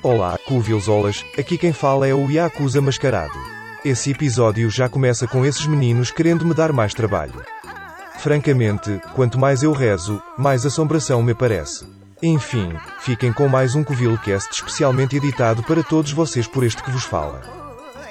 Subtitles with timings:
[0.00, 3.32] Olá, Cuviozolas, aqui quem fala é o Yakuza Mascarado.
[3.84, 7.44] Esse episódio já começa com esses meninos querendo me dar mais trabalho.
[8.18, 11.96] Francamente, quanto mais eu rezo, mais assombração me parece.
[12.22, 17.04] Enfim, fiquem com mais um Covilcast especialmente editado para todos vocês por este que vos
[17.04, 17.42] fala.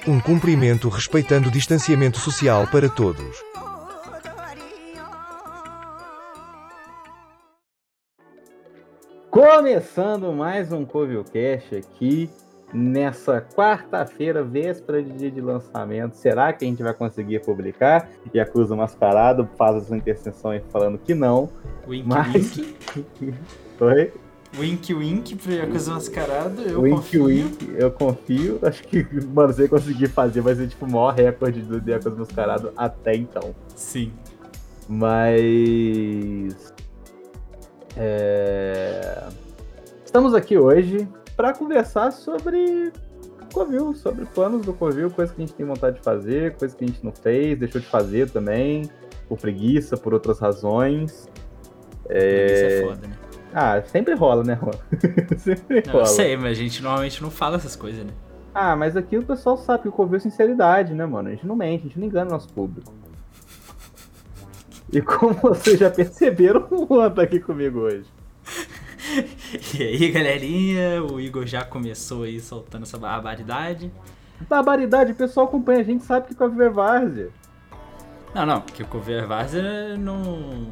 [0.07, 3.35] Um cumprimento respeitando o distanciamento social para todos.
[9.29, 12.29] Começando mais um Covilcast aqui
[12.73, 16.13] nessa quarta-feira, véspera de dia de lançamento.
[16.15, 18.09] Será que a gente vai conseguir publicar?
[18.33, 21.49] E acusa Mascarado faz intercessão aí falando que não.
[21.87, 23.33] Wink Mas- Wink.
[23.79, 24.11] Oi?
[24.57, 27.25] Wink Wink pro Yakuza Mascarado, eu wink, confio.
[27.25, 28.59] wink, eu confio.
[28.61, 32.17] Acho que, mano, se eu conseguir fazer, vai ser tipo o maior recorde do Diacos
[32.17, 33.53] Mascarado até então.
[33.75, 34.13] Sim.
[34.87, 36.73] Mas.
[37.97, 39.23] é,
[40.05, 42.93] Estamos aqui hoje para conversar sobre
[43.51, 46.85] Covil, sobre planos do Covil, coisas que a gente tem vontade de fazer, coisas que
[46.85, 48.89] a gente não fez, deixou de fazer também,
[49.27, 51.27] por preguiça, por outras razões.
[52.05, 53.15] Isso é foda, né?
[53.57, 54.73] Ah, sempre rola, né, Juan?
[55.39, 56.03] sempre Não, rola.
[56.03, 58.11] eu sei, mas a gente normalmente não fala essas coisas, né?
[58.53, 61.29] Ah, mas aqui o pessoal sabe que o Covil é sinceridade, né, mano?
[61.29, 62.93] A gente não mente, a gente não engana o nosso público.
[64.91, 68.05] E como vocês já perceberam, o Juan tá aqui comigo hoje.
[69.77, 73.89] E aí, galerinha, o Igor já começou aí soltando essa barbaridade.
[74.49, 77.29] Barbaridade, o pessoal acompanha a gente, sabe que Covil é várzea.
[78.35, 80.67] Não, não, porque o Cover Vaza não,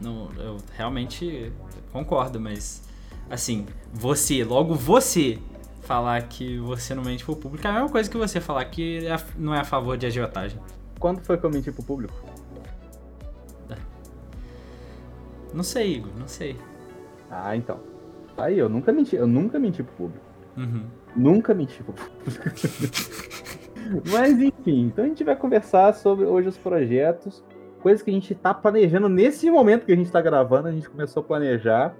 [0.00, 0.30] não.
[0.38, 1.52] Eu realmente
[1.92, 2.82] concordo, mas.
[3.30, 5.38] Assim, você, logo você,
[5.82, 9.06] falar que você não mente pro público é a mesma coisa que você falar que
[9.06, 10.58] é não é a favor de agiotagem.
[10.98, 12.14] Quando foi que eu menti pro público?
[15.52, 16.56] Não sei, Igor, não sei.
[17.30, 17.80] Ah, então.
[18.36, 20.24] Aí, eu nunca menti, eu nunca menti pro público.
[20.56, 20.84] Uhum.
[21.14, 22.30] Nunca menti pro público.
[24.10, 27.44] Mas enfim, então a gente vai conversar sobre hoje os projetos,
[27.82, 30.88] coisas que a gente tá planejando nesse momento que a gente tá gravando, a gente
[30.88, 31.94] começou a planejar.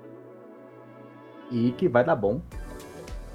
[1.51, 2.41] E que vai dar bom.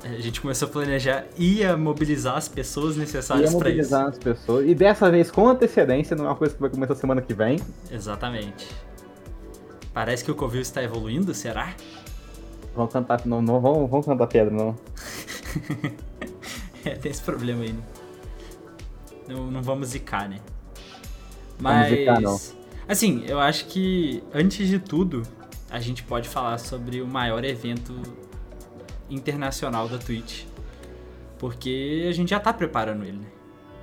[0.03, 3.75] A gente começou a planejar e a mobilizar as pessoas Ia necessárias para isso.
[3.75, 4.67] mobilizar as pessoas.
[4.67, 7.59] E dessa vez com antecedência, não é uma coisa que vai começar semana que vem.
[7.91, 8.67] Exatamente.
[9.93, 11.75] Parece que o Covil está evoluindo, será?
[12.75, 14.75] Vamos cantar, não, não vamos cantar pedra, não.
[16.85, 17.83] É, tem esse problema aí, né?
[19.27, 20.39] Não, não vamos zicar, né?
[21.59, 22.55] Mas.
[22.87, 25.23] Assim, eu acho que, antes de tudo,
[25.69, 27.93] a gente pode falar sobre o maior evento
[29.09, 30.45] internacional da Twitch.
[31.37, 33.27] Porque a gente já tá preparando ele, né?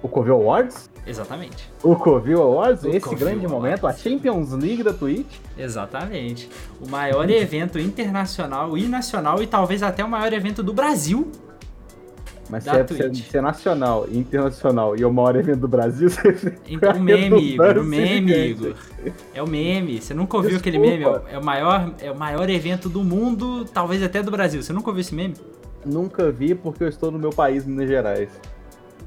[0.02, 0.90] O Covil Awards?
[1.06, 1.70] Exatamente.
[1.82, 4.02] O Covil Awards, O esse Covil grande momento, a Awards.
[4.02, 5.36] Champions League da Twitch.
[5.56, 6.48] Exatamente.
[6.80, 11.30] O maior evento internacional e nacional e talvez até o maior evento do Brasil.
[12.50, 16.08] Mas se é, se, é, é nacional e internacional e o maior evento do Brasil,
[16.10, 18.32] você Então, o meme, Igor, o meme.
[18.50, 18.74] Igor.
[19.34, 20.00] É o meme.
[20.00, 21.20] Você nunca ouviu aquele Desculpa.
[21.20, 21.30] meme?
[21.30, 24.62] É o- É o, maior, é o maior evento do mundo, talvez até do Brasil.
[24.62, 25.34] Você nunca ouviu esse meme?
[25.86, 28.28] Nunca vi porque eu estou no meu país, Minas Gerais.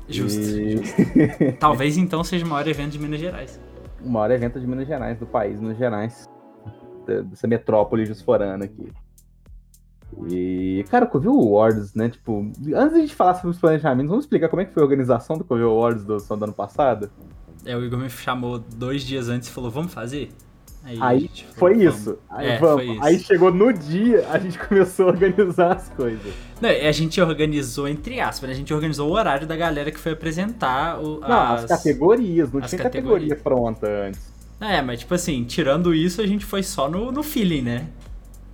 [0.10, 0.40] Justo.
[0.42, 0.96] E- justo.
[1.60, 3.60] Talvez então seja o maior evento de Minas Gerais.
[4.04, 6.28] o maior evento de Minas Gerais, do país, Minas Gerais.
[7.30, 8.92] Dessa metrópole jusforana aqui.
[10.30, 12.10] E, cara, o Covil Awards, né?
[12.10, 12.40] Tipo,
[12.76, 14.86] antes de a gente falar sobre os planejamentos, vamos explicar como é que foi a
[14.86, 17.10] organização do Covil Awards do, do ano passado?
[17.66, 20.30] É, o Igor me chamou dois dias antes e falou, vamos fazer?
[20.84, 22.18] Aí falou, foi "Vamos." isso.
[22.30, 22.76] Aí, É, vamos.
[22.86, 23.04] foi isso.
[23.04, 26.34] Aí chegou no dia, a gente começou a organizar as coisas.
[26.62, 28.56] Não, a gente organizou, entre aspas, né?
[28.56, 32.62] a gente organizou o horário da galera que foi apresentar o, Não, as, categorias, não
[32.64, 33.30] as tinha categorias.
[33.32, 34.32] categoria pronta antes.
[34.62, 37.88] É, mas tipo assim, tirando isso, a gente foi só no, no feeling, né?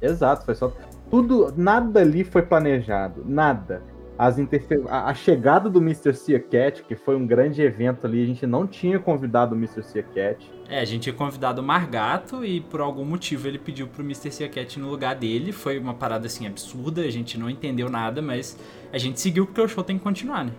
[0.02, 0.74] Exato, foi só.
[1.14, 3.84] Tudo, nada ali foi planejado, nada.
[4.18, 4.82] As interfe...
[4.90, 6.12] a, a chegada do Mr.
[6.12, 9.84] Cia Cat, que foi um grande evento ali, a gente não tinha convidado o Mr.
[9.84, 10.52] Cia Cat.
[10.68, 14.32] É, a gente tinha convidado o Margato e por algum motivo ele pediu pro Mr.
[14.32, 15.52] Ciacat no lugar dele.
[15.52, 18.58] Foi uma parada assim absurda, a gente não entendeu nada, mas
[18.92, 20.52] a gente seguiu porque o show tem que continuar, né?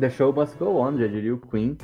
[0.00, 1.78] The show must go on, já diria o Queen.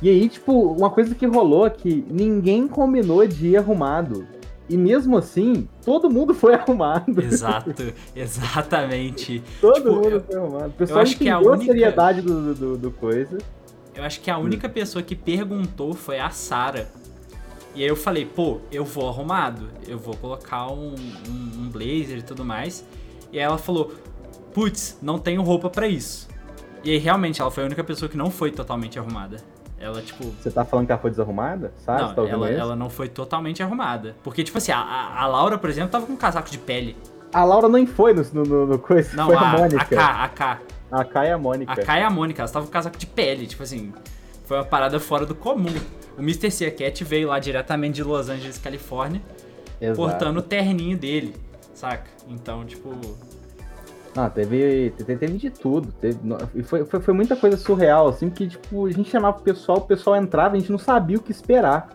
[0.00, 4.26] E aí, tipo, uma coisa que rolou é que ninguém combinou de ir arrumado.
[4.68, 7.20] E mesmo assim, todo mundo foi arrumado.
[7.20, 9.42] Exato, exatamente.
[9.60, 10.68] Todo Tipo, mundo eu- foi arrumado.
[10.68, 13.38] O pessoal acho que a entendeu a, única- seriedade do, do, do coisa.
[13.94, 16.88] Eu acho que a única pessoa que perguntou foi a Sara.
[17.74, 20.94] E aí eu falei, pô, eu vou arrumado, eu vou colocar um,
[21.28, 22.84] um, um blazer e tudo mais.
[23.32, 23.92] E aí ela falou,
[24.52, 26.28] putz, não tenho roupa para isso.
[26.82, 29.36] E aí realmente ela foi a única pessoa que não foi totalmente arrumada.
[29.84, 30.24] Ela, tipo.
[30.24, 31.70] Você tá falando que ela foi desarrumada?
[31.84, 32.00] Sabe?
[32.00, 34.16] Não, tá ela, ela, não foi totalmente arrumada.
[34.24, 36.96] Porque, tipo assim, a, a, Laura, por exemplo, tava com um casaco de pele.
[37.30, 39.14] A Laura nem foi no, no, no coisa.
[39.14, 39.82] Não, foi a, a Mônica.
[39.82, 40.60] A K, a K.
[40.90, 41.72] A K e a Mônica.
[41.72, 43.92] A K e a Mônica, elas estavam com casaco de pele, tipo assim.
[44.46, 45.74] Foi uma parada fora do comum.
[46.16, 46.50] O Mr.
[46.50, 49.20] Seacat veio lá diretamente de Los Angeles, Califórnia,
[49.78, 49.96] Exato.
[49.96, 51.34] portando o terninho dele,
[51.74, 52.08] saca?
[52.26, 52.90] Então, tipo.
[54.14, 55.92] Não, teve, teve, teve de tudo.
[55.92, 56.18] Teve,
[56.62, 59.86] foi, foi, foi, muita coisa surreal, assim, que, tipo, a gente chamava o pessoal, o
[59.86, 61.88] pessoal entrava, a gente não sabia o que esperar.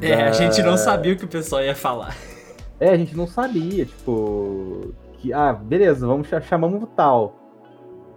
[0.00, 0.28] É, da...
[0.28, 2.16] a gente não sabia o que o pessoal ia falar.
[2.78, 4.92] É, a gente não sabia, tipo.
[5.14, 7.46] Que, ah, beleza, vamos chamamos o tal.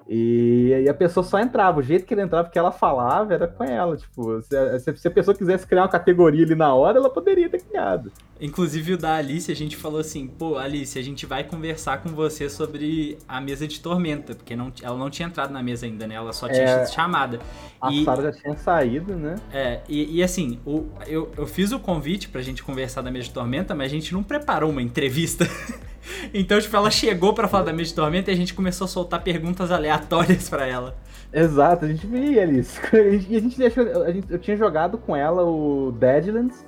[0.06, 1.80] E, e, a pessoa só entrava.
[1.80, 3.96] O jeito que ele entrava, que ela falava, era com ela.
[3.96, 7.48] Tipo, se, se, se, a pessoa quisesse criar uma categoria ali na hora, ela poderia
[7.50, 8.12] ter criado.
[8.42, 12.10] Inclusive o da Alice, a gente falou assim: pô, Alice, a gente vai conversar com
[12.10, 16.08] você sobre a mesa de tormenta, porque não, ela não tinha entrado na mesa ainda,
[16.08, 16.16] né?
[16.16, 17.40] Ela só tinha é, sido chamada.
[17.82, 19.36] A e, Sarah já tinha saído, né?
[19.52, 23.26] É, e, e assim, o, eu, eu fiz o convite pra gente conversar da mesa
[23.26, 25.46] de tormenta, mas a gente não preparou uma entrevista.
[26.34, 28.88] Então, tipo, ela chegou para falar da Mesa de Tormenta e a gente começou a
[28.88, 30.96] soltar perguntas aleatórias para ela.
[31.32, 32.80] Exato, a gente via isso.
[33.30, 34.04] E a gente deixou.
[34.04, 36.66] A gente, eu tinha jogado com ela o Deadlands.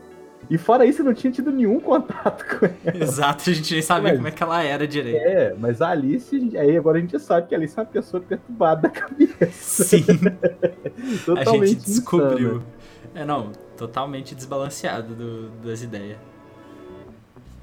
[0.51, 3.01] E fora isso, eu não tinha tido nenhum contato com ela.
[3.01, 5.25] Exato, a gente nem sabia mas, como é que ela era direito.
[5.25, 8.21] É, mas a Alice, aí agora a gente sabe que a Alice é uma pessoa
[8.21, 9.85] perturbada da cabeça.
[9.85, 10.03] Sim.
[11.25, 12.49] totalmente a gente descobriu.
[12.57, 12.63] Insana.
[13.15, 16.17] É, não, totalmente desbalanceado do, das ideias.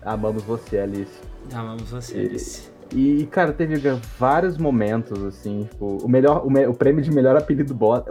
[0.02, 1.20] Amamos você, Alice.
[1.52, 2.70] Amamos você, Alice.
[2.94, 3.76] E, cara, teve
[4.18, 8.02] vários momentos, assim, tipo, o melhor, o, me, o prêmio de melhor apelido boss.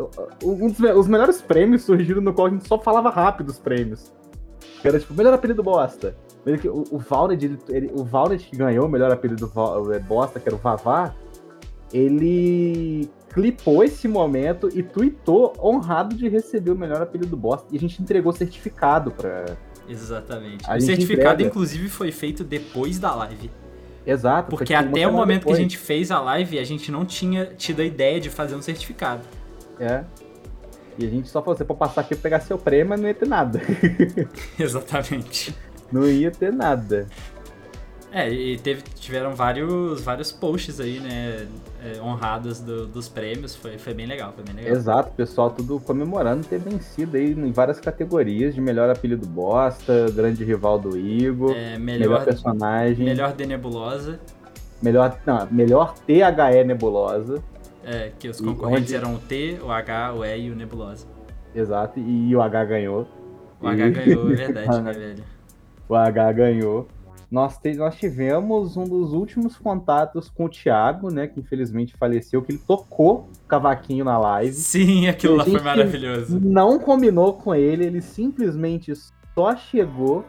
[0.44, 4.16] Um dos, os melhores prêmios surgiram no qual a gente só falava rápido os prêmios.
[4.84, 6.16] Era, tipo, melhor apelido bosta.
[6.46, 9.52] O, o Valnet, ele, ele, o Valnet que ganhou o melhor apelido
[9.94, 11.14] é, bosta, que era o Vavá,
[11.92, 17.68] ele clipou esse momento e tweetou honrado de receber o melhor apelido bosta.
[17.72, 19.58] E a gente entregou certificado pra,
[19.88, 20.70] Exatamente.
[20.70, 21.44] A o certificado, entrega.
[21.44, 23.50] inclusive, foi feito depois da live.
[24.06, 24.50] Exato.
[24.50, 25.58] Porque até o momento depois.
[25.58, 28.56] que a gente fez a live, a gente não tinha tido a ideia de fazer
[28.56, 29.22] um certificado.
[29.80, 30.04] É.
[30.98, 33.08] E a gente só falou, você pode passar aqui e pegar seu prêmio, mas não
[33.08, 33.62] ia ter nada.
[34.58, 35.56] Exatamente.
[35.92, 37.08] Não ia ter nada.
[38.12, 41.46] É, e teve, tiveram vários, vários posts aí, né,
[41.84, 44.72] é, honrados do, dos prêmios, foi, foi bem legal, foi bem legal.
[44.72, 50.10] Exato, o pessoal tudo comemorando ter vencido aí em várias categorias, de melhor apelido bosta,
[50.12, 53.06] grande rival do Igor, é, melhor, melhor, personagem.
[53.06, 54.20] Melhor de Nebulosa.
[54.82, 57.44] Melhor, não, melhor THE Nebulosa.
[57.88, 58.96] É, que os concorrentes onde...
[58.96, 61.08] eram o T, o H, o E e o Nebulosa.
[61.56, 63.08] Exato, e o H ganhou.
[63.62, 65.24] O H ganhou, é verdade, né, velho?
[65.88, 66.88] O H ganhou
[67.30, 71.28] nós, te, nós tivemos um dos últimos contatos com o Thiago, né?
[71.28, 74.54] Que infelizmente faleceu, que ele tocou cavaquinho na live.
[74.54, 76.40] Sim, aquilo lá foi maravilhoso.
[76.40, 78.94] Não combinou com ele, ele simplesmente
[79.36, 80.26] só chegou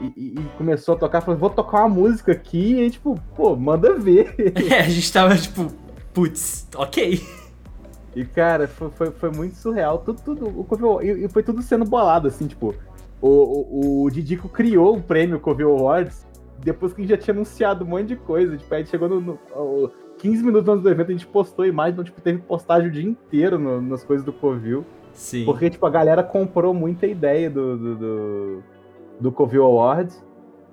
[0.00, 3.94] e, e, começou a tocar, falou, vou tocar uma música aqui, e tipo, pô, manda
[3.94, 4.34] ver.
[4.70, 5.70] É, a gente tava tipo,
[6.16, 7.20] putz, ok.
[8.14, 9.98] E, cara, foi, foi, foi muito surreal.
[9.98, 12.74] Tudo, tudo, e foi tudo sendo bolado, assim, tipo,
[13.20, 16.26] o, o, o Didico criou o prêmio Covil Awards
[16.58, 18.56] depois que a gente já tinha anunciado um monte de coisa.
[18.56, 21.92] Tipo, a gente chegou no, no 15 minutos antes do evento, a gente postou imagem,
[21.92, 24.86] então, tipo, teve postagem o dia inteiro no, nas coisas do Covil.
[25.12, 25.44] Sim.
[25.44, 28.62] Porque, tipo, a galera comprou muita ideia do, do, do,
[29.20, 30.24] do Covil Awards.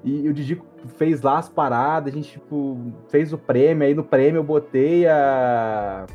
[0.04, 0.66] E o Didico
[0.98, 2.78] fez lá as paradas, a gente, tipo,
[3.10, 3.88] fez o prêmio.
[3.88, 6.06] Aí no prêmio eu botei a.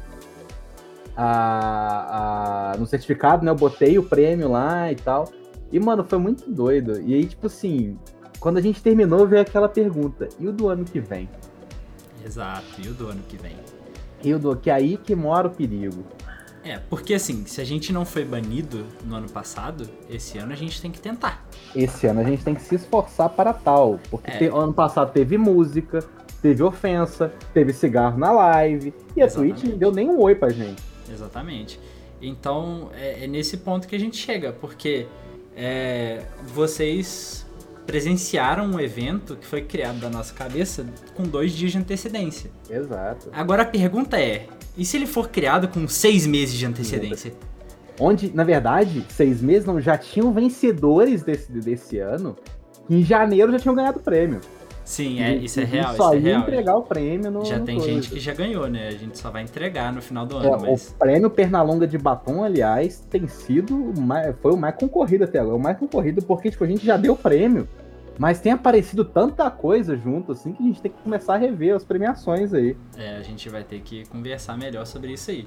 [1.21, 3.50] A, a, no certificado, né?
[3.50, 5.28] Eu botei o prêmio lá e tal.
[5.73, 7.00] E, mano, foi muito doido.
[7.00, 7.99] E aí, tipo assim,
[8.38, 11.28] quando a gente terminou, veio aquela pergunta: e o do ano que vem?
[12.25, 13.57] Exato, e o do ano que vem?
[14.23, 16.04] E o do que é aí que mora o perigo.
[16.68, 20.54] É, porque assim, se a gente não foi banido no ano passado, esse ano a
[20.54, 21.48] gente tem que tentar.
[21.75, 23.98] Esse ano a gente tem que se esforçar para tal.
[24.10, 24.37] Porque é.
[24.37, 26.04] te, ano passado teve música,
[26.42, 29.54] teve ofensa, teve cigarro na live, e a Exatamente.
[29.54, 30.82] Twitch não deu nem um oi pra gente.
[31.10, 31.80] Exatamente.
[32.20, 35.06] Então é, é nesse ponto que a gente chega, porque
[35.56, 37.46] é, vocês
[37.88, 40.85] presenciaram um evento que foi criado da nossa cabeça
[41.16, 42.50] com dois dias de antecedência.
[42.68, 43.30] Exato.
[43.33, 47.33] Agora a pergunta é: e se ele for criado com seis meses de antecedência?
[47.99, 52.37] Onde, na verdade, seis meses não já tinham vencedores desse, desse ano.
[52.87, 54.42] Que em janeiro já tinham ganhado o prêmio.
[54.88, 56.40] Sim, é, isso é A gente real, Só isso é ia real.
[56.40, 57.45] entregar o prêmio no.
[57.45, 57.92] Já no tem coisa.
[57.92, 58.88] gente que já ganhou, né?
[58.88, 60.88] A gente só vai entregar no final do É, ano, mas...
[60.88, 65.40] O prêmio Pernalonga de batom, aliás, tem sido o mais, foi o mais concorrido até
[65.40, 65.57] agora.
[65.57, 67.68] O mais concorrido porque tipo, a gente já deu prêmio,
[68.18, 71.76] mas tem aparecido tanta coisa junto assim que a gente tem que começar a rever
[71.76, 72.75] as premiações aí.
[72.97, 75.47] É, a gente vai ter que conversar melhor sobre isso aí.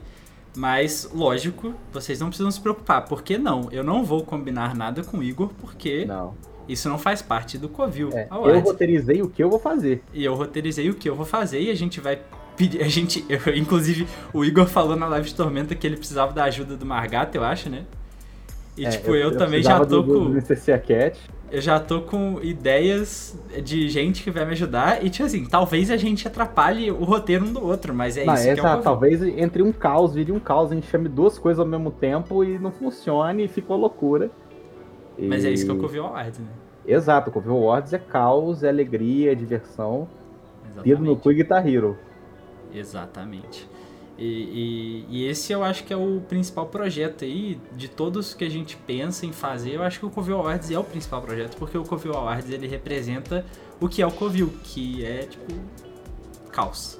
[0.55, 3.05] Mas, lógico, vocês não precisam se preocupar.
[3.05, 3.69] Por que não?
[3.71, 6.35] Eu não vou combinar nada com o Igor, porque Não.
[6.71, 10.03] Isso não faz parte do Covil É, eu roteirizei o que eu vou fazer.
[10.13, 12.19] E eu roteirizei o que eu vou fazer e a gente vai
[12.55, 12.81] pedir.
[12.81, 13.25] A gente.
[13.29, 16.85] eu- inclusive, o Igor falou na live de Tormenta que ele precisava da ajuda do
[16.85, 17.83] Margato, eu acho, né?
[18.77, 20.31] E É, tipo, eu, também já tô do, com.
[20.31, 20.41] do.
[20.41, 21.19] Cat.
[21.51, 25.03] Eu já tô com ideias de gente que vai me ajudar.
[25.03, 28.33] E, tipo assim, talvez a gente atrapalhe o roteiro um do outro, mas é Não,
[28.33, 31.09] isso que é o essa, talvez entre um caos, vire um caos, a gente chame
[31.09, 34.31] duas coisas ao mesmo tempo e não funcione e fica uma loucura.
[35.19, 36.47] Mas é isso que é o E- Covil Awards, né?
[36.85, 40.07] Exato, o Covil Awards é caos, é alegria, é diversão.
[40.83, 41.21] Dedo no Exatamente.
[41.21, 41.97] cu e Guitar Hero.
[42.73, 43.67] Exatamente.
[44.17, 48.43] E, e- e esse eu acho que é o principal projeto aí, de todos que
[48.43, 51.57] a gente pensa em fazer, eu acho que o Covil Awards é o principal projeto,
[51.57, 53.45] porque o Covil Awards ele representa
[53.79, 55.53] o que é o Covil, que é tipo
[56.51, 56.99] caos.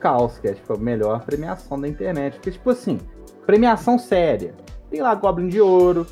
[0.00, 2.34] Caos, que é tipo, a melhor premiação da internet.
[2.34, 2.98] Porque, tipo assim,
[3.44, 4.54] premiação séria.
[4.90, 6.06] Tem lá Goblin de Ouro.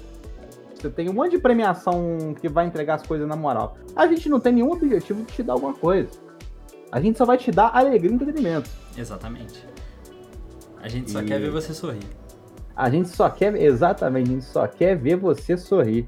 [0.84, 3.78] Você tem um monte de premiação que vai entregar as coisas na moral.
[3.96, 6.10] A gente não tem nenhum objetivo de te dar alguma coisa.
[6.92, 8.68] A gente só vai te dar alegria e entretenimento.
[8.94, 9.66] Exatamente.
[10.82, 12.04] A gente só E- quer ver você sorrir.
[12.76, 16.06] A gente só quer, exatamente, a gente só quer ver você sorrir.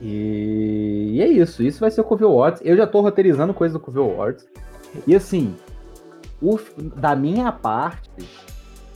[0.00, 2.60] E, e é isso, isso vai ser o Covil Awards.
[2.64, 4.44] Eu já tô roteirizando coisa do Covil Awards.
[5.06, 5.54] E assim,
[6.42, 6.58] o
[6.96, 8.10] da minha parte,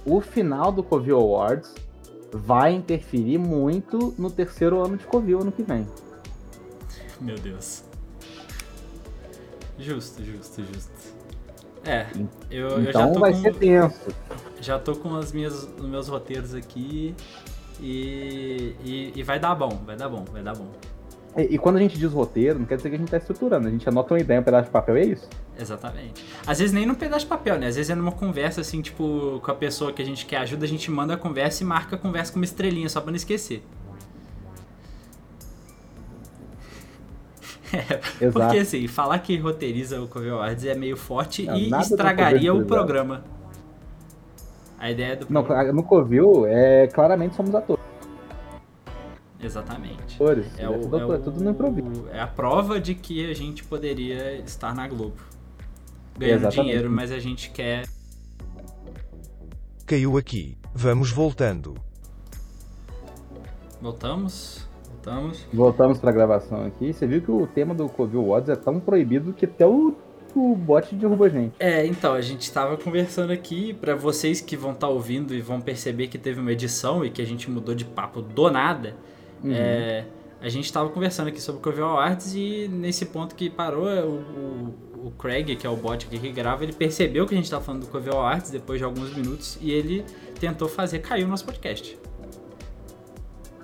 [0.04, 1.72] o final do Covil Awards
[2.34, 5.88] vai interferir muito no terceiro ano de Covil ano que vem.
[7.20, 7.84] Meu Deus.
[9.78, 11.14] Justo, justo, justo.
[11.84, 12.14] É,
[12.50, 14.16] eu, eu já Então tô vai com, ser tenso.
[14.60, 17.16] já tô com as minhas, os meus roteiros aqui
[17.80, 20.70] e, e, e vai dar bom, vai dar bom, vai dar bom.
[21.36, 23.66] E, e quando a gente diz roteiro, não quer dizer que a gente tá estruturando.
[23.66, 25.28] A gente anota uma ideia, um pedaço de papel, é isso?
[25.58, 26.24] Exatamente.
[26.46, 27.66] Às vezes nem num pedaço de papel, né?
[27.66, 30.64] Às vezes é numa conversa, assim, tipo, com a pessoa que a gente quer ajuda,
[30.64, 33.16] a gente manda a conversa e marca a conversa com uma estrelinha, só pra não
[33.16, 33.62] esquecer.
[37.74, 38.32] É, Exato.
[38.32, 42.64] porque assim, falar que roteiriza o Covil Awards é meio forte Não, e estragaria o
[42.64, 43.24] programa.
[44.78, 45.72] A ideia do Não, programa.
[45.72, 47.82] no Covil, é, claramente somos atores.
[49.44, 50.16] Exatamente.
[50.58, 52.02] É, É, o, tudo, é, é tudo no improviso.
[52.04, 55.16] o- é a prova de que a gente poderia estar na Globo.
[56.18, 56.66] Ganhando Exatamente.
[56.66, 57.86] dinheiro, mas a gente quer.
[59.86, 60.56] Caiu aqui.
[60.74, 61.74] Vamos voltando.
[63.80, 64.66] Voltamos?
[64.88, 65.46] Voltamos.
[65.52, 66.92] Voltamos pra gravação aqui.
[66.92, 69.94] Você viu que o tema do Covil Awards é tão proibido que até o,
[70.34, 71.54] o bot derruba a gente.
[71.58, 75.60] É, então, a gente tava conversando aqui, pra vocês que vão estar ouvindo e vão
[75.60, 78.96] perceber que teve uma edição e que a gente mudou de papo do nada.
[79.42, 79.52] Uhum.
[79.52, 80.04] É,
[80.40, 84.02] a gente tava conversando aqui sobre o Covil Awards e nesse ponto que parou, é,
[84.02, 87.36] o, o, o Craig, que é o bot aqui que grava, ele percebeu que a
[87.36, 90.04] gente tava falando do Covil Awards depois de alguns minutos e ele
[90.38, 91.98] tentou fazer cair o nosso podcast.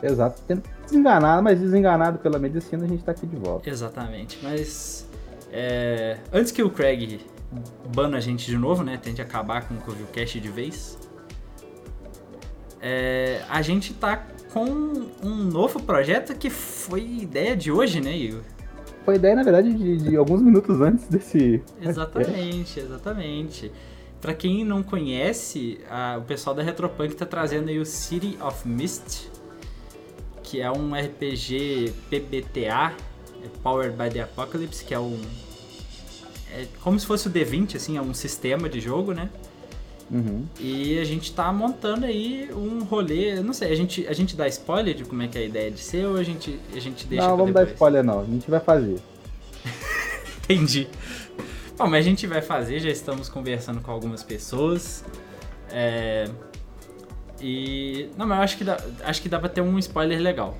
[0.03, 0.43] Exato.
[0.85, 3.69] Desenganado, mas desenganado pela medicina, a gente tá aqui de volta.
[3.69, 5.07] Exatamente, mas
[5.53, 7.21] é, antes que o Craig
[7.95, 8.97] bana a gente de novo, né?
[8.97, 10.99] Tente acabar com o Covilcast de vez.
[12.81, 14.65] é, a gente tá com
[15.23, 18.41] um novo projeto que foi ideia de hoje, né, Igor?
[19.05, 21.63] Foi ideia, na verdade, de, de alguns minutos antes desse.
[21.81, 23.73] Exatamente, exatamente.
[24.21, 28.69] Pra quem não conhece, a- o pessoal da Retropunk tá trazendo aí o City of
[28.69, 29.29] Mist,
[30.43, 32.93] que é um RPG PBTA,
[33.43, 35.19] é Powered by the Apocalypse, que é um
[36.53, 39.31] é como se fosse o D20, assim, é um sistema de jogo, né?
[40.11, 40.45] Uhum.
[40.59, 44.49] E a gente tá montando aí um rolê, não sei, a gente, a gente dá
[44.49, 47.07] spoiler de como é que é a ideia de ser ou a gente, a gente
[47.07, 48.21] deixa não, vamos dar spoiler, não.
[48.21, 49.01] A gente vai fazer.
[50.43, 50.89] Entendi.
[51.79, 55.05] Bom, mas a gente vai fazer, já estamos conversando com algumas pessoas.
[55.71, 56.29] É...
[57.41, 58.11] E.
[58.19, 60.57] Não, mas eu acho que dá, acho que dá pra ter um spoiler legal.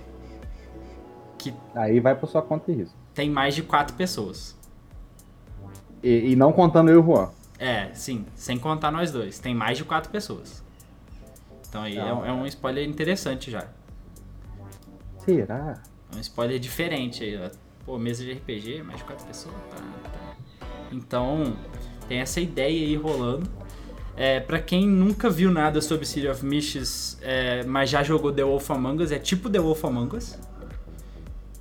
[1.37, 2.95] Que Aí vai por sua conta e risco.
[3.13, 4.57] tem mais de quatro pessoas.
[6.03, 7.31] E, e não contando eu e o Juan.
[7.61, 9.39] É, sim, sem contar nós dois.
[9.39, 10.65] Tem mais de quatro pessoas.
[11.69, 12.25] Então aí é, Não.
[12.25, 13.69] é um spoiler interessante já.
[15.19, 15.81] Será?
[16.11, 17.51] É um spoiler diferente aí, ó.
[17.85, 19.55] Pô, mesa de RPG, mais de quatro pessoas.
[19.71, 19.77] Tá,
[20.11, 20.67] tá.
[20.91, 21.55] Então,
[22.09, 23.49] tem essa ideia aí rolando.
[24.17, 28.43] É, pra quem nunca viu nada sobre City of Mishes, é, mas já jogou The
[28.43, 30.39] Wolf Among Us, é tipo The Wolf Among Us.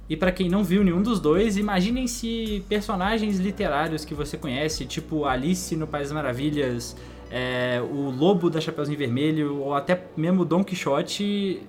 [0.09, 4.85] E para quem não viu nenhum dos dois, imaginem se personagens literários que você conhece,
[4.85, 6.97] tipo Alice no País das Maravilhas,
[7.29, 11.61] é, o Lobo da Chapeuzinho Vermelho, ou até mesmo Don Quixote,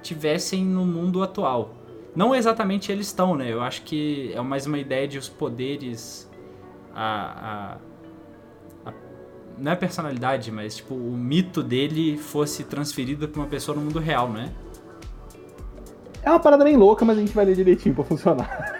[0.00, 1.74] tivessem no mundo atual.
[2.14, 3.52] Não exatamente eles estão, né?
[3.52, 6.30] Eu acho que é mais uma ideia de os poderes.
[6.94, 7.78] A,
[8.86, 8.94] a, a,
[9.58, 13.98] não é personalidade, mas tipo, o mito dele fosse transferido pra uma pessoa no mundo
[13.98, 14.52] real, né?
[16.28, 18.78] É uma parada bem louca, mas a gente vai ler direitinho pra funcionar.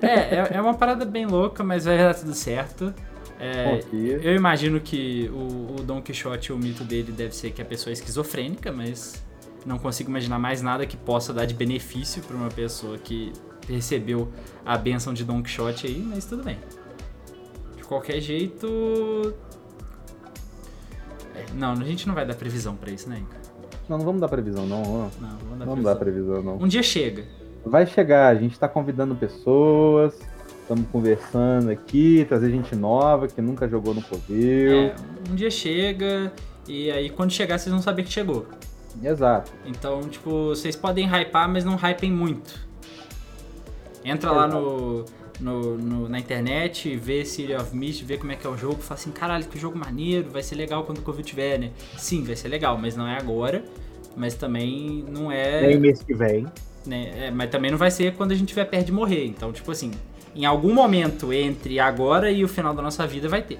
[0.00, 2.94] é, é, é uma parada bem louca, mas vai dar tudo certo.
[3.40, 7.64] É, eu imagino que o, o Don Quixote, o mito dele deve ser que a
[7.64, 9.20] pessoa é esquizofrênica, mas
[9.66, 13.32] não consigo imaginar mais nada que possa dar de benefício para uma pessoa que
[13.68, 14.30] recebeu
[14.64, 16.60] a benção de Don Quixote aí, mas tudo bem.
[17.76, 19.34] De qualquer jeito.
[21.34, 23.43] É, não, a gente não vai dar previsão para isso, né, Inca?
[23.88, 24.82] Não, não vamos dar previsão, não.
[24.82, 25.82] Não, não vamos dar, previsão.
[25.84, 26.56] dar previsão, não.
[26.56, 27.24] Um dia chega.
[27.64, 30.14] Vai chegar, a gente tá convidando pessoas,
[30.60, 34.72] estamos conversando aqui, trazer gente nova que nunca jogou no Covil.
[34.72, 34.94] É,
[35.30, 36.32] um dia chega,
[36.68, 38.46] e aí quando chegar vocês vão saber que chegou.
[39.02, 39.50] Exato.
[39.64, 42.60] Então, tipo, vocês podem hypar, mas não hypem muito.
[44.04, 44.34] Entra Exato.
[44.34, 45.04] lá no,
[45.40, 48.76] no, no, na internet, vê City of Mist, vê como é que é o jogo,
[48.80, 51.70] fala assim, caralho, que jogo maneiro, vai ser legal quando o Covid tiver, né?
[51.96, 53.64] Sim, vai ser legal, mas não é agora,
[54.16, 55.66] mas também não é...
[55.66, 56.46] Nem mês que vem.
[56.86, 57.26] Né?
[57.26, 59.70] É, mas também não vai ser quando a gente tiver perto de morrer, então, tipo
[59.70, 59.90] assim,
[60.34, 63.58] em algum momento entre agora e o final da nossa vida vai ter.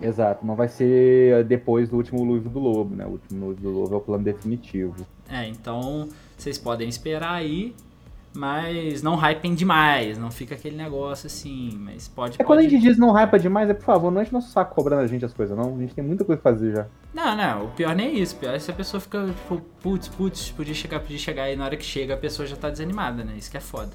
[0.00, 3.06] Exato, não vai ser depois do último Luivo do Lobo, né?
[3.06, 5.06] O último Luivo do Lobo é o plano definitivo.
[5.30, 7.74] É, então vocês podem esperar aí,
[8.34, 12.34] mas não hypem demais, não fica aquele negócio assim, mas pode...
[12.34, 12.46] É pode...
[12.46, 15.02] quando a gente diz não hypa demais, é por favor, não enche nosso saco cobrando
[15.02, 15.76] a gente as coisas, não.
[15.76, 16.86] A gente tem muita coisa pra fazer já.
[17.12, 19.60] Não, não, o pior nem é isso, o pior é se a pessoa fica, tipo,
[19.80, 22.68] putz, putz, podia chegar, podia chegar, e na hora que chega a pessoa já tá
[22.70, 23.34] desanimada, né?
[23.36, 23.92] Isso que é foda.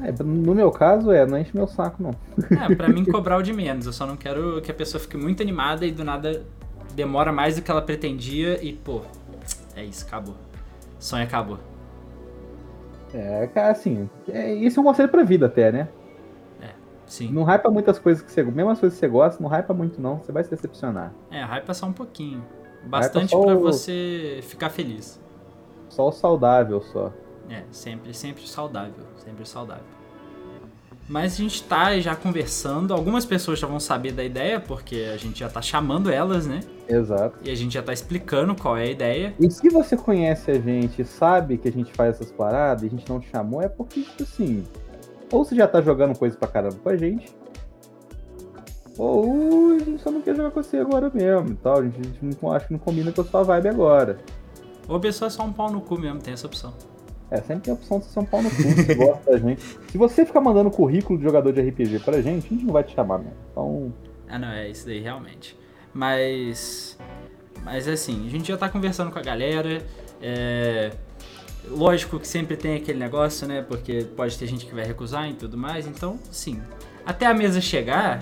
[0.00, 2.14] É, no meu caso, é, não enche meu saco, não.
[2.50, 3.86] É, pra mim cobrar o de menos.
[3.86, 6.44] Eu só não quero que a pessoa fique muito animada e do nada
[6.94, 9.02] demora mais do que ela pretendia e, pô,
[9.74, 10.36] é isso, acabou.
[10.98, 11.58] Sonho acabou.
[13.12, 15.88] É, cara, assim, é, isso é um conselho pra vida até, né?
[16.60, 16.70] É,
[17.06, 17.30] sim.
[17.32, 18.42] Não hypa muitas coisas que você.
[18.42, 20.18] Mesmo as coisas que você gosta, não hypa muito, não.
[20.18, 21.12] Você vai se decepcionar.
[21.30, 22.44] É, hypa só um pouquinho.
[22.84, 23.60] Bastante para o...
[23.60, 25.20] você ficar feliz.
[25.88, 27.12] Só o saudável, só.
[27.48, 29.99] É, sempre, sempre saudável, sempre saudável.
[31.10, 35.16] Mas a gente tá já conversando, algumas pessoas já vão saber da ideia, porque a
[35.16, 36.60] gente já tá chamando elas, né?
[36.88, 37.36] Exato.
[37.42, 39.34] E a gente já tá explicando qual é a ideia.
[39.40, 42.90] E se você conhece a gente sabe que a gente faz essas paradas e a
[42.90, 44.62] gente não te chamou, é porque, tipo assim,
[45.32, 47.34] ou você já tá jogando coisa pra caramba com a gente,
[48.96, 51.80] ou a gente só não quer jogar com você agora mesmo e tal.
[51.80, 54.18] A gente, a gente não, acho que não combina com a sua vibe agora.
[54.86, 56.72] Ou a pessoa é só um pau no cu mesmo, tem essa opção.
[57.30, 59.62] É, sempre tem a opção de ser São Paulo no cu, se gosta da gente.
[59.88, 62.82] Se você ficar mandando currículo de jogador de RPG pra gente, a gente não vai
[62.82, 63.36] te chamar mesmo.
[63.52, 63.92] Então.
[64.28, 65.56] Ah, não, é isso daí realmente.
[65.94, 66.98] Mas.
[67.62, 69.84] Mas assim, a gente já tá conversando com a galera.
[70.20, 70.90] É.
[71.68, 73.62] Lógico que sempre tem aquele negócio, né?
[73.62, 75.86] Porque pode ter gente que vai recusar e tudo mais.
[75.86, 76.60] Então, sim.
[77.04, 78.18] Até a mesa chegar,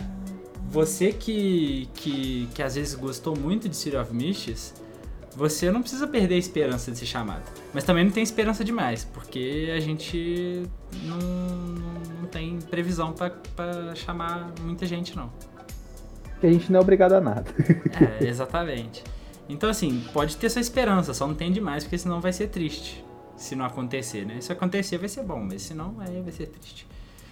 [0.69, 4.75] você que, que, que às vezes gostou muito de City of Mists,
[5.39, 7.45] você não precisa perder a esperança de ser chamado.
[7.73, 10.65] Mas também não tem esperança demais, porque a gente
[11.05, 11.19] não,
[12.21, 13.15] não tem previsão
[13.55, 15.31] para chamar muita gente, não.
[16.41, 17.45] Que a gente não é obrigado a nada.
[18.21, 19.05] é, exatamente.
[19.49, 23.05] Então, assim, pode ter sua esperança, só não tem demais, porque senão vai ser triste.
[23.37, 24.41] Se não acontecer, né?
[24.41, 26.85] Se acontecer, vai ser bom, mas se não, aí vai ser triste.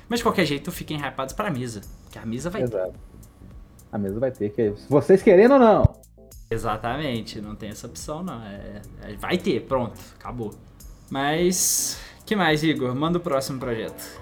[0.09, 1.81] Mas de qualquer jeito, fiquem hypados pra mesa,
[2.12, 2.92] que a mesa vai Exato.
[2.92, 2.99] ter.
[3.90, 6.06] A mesa vai ter, que vocês querendo ou não.
[6.51, 8.43] Exatamente, não tem essa opção não.
[8.43, 10.55] É, é, vai ter, pronto, acabou.
[11.11, 12.95] Mas, que mais, Igor?
[12.95, 14.21] Manda o próximo projeto.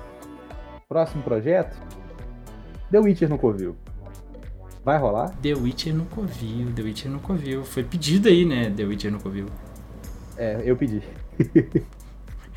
[0.89, 1.77] Próximo projeto?
[2.91, 3.77] The Witcher no Covil.
[4.85, 5.31] Vai rolar?
[5.43, 7.65] The Witcher no Covil, The Witcher no Covil.
[7.65, 9.47] Foi pedido aí, né, The Witcher no Covil.
[10.37, 11.03] É, eu pedi.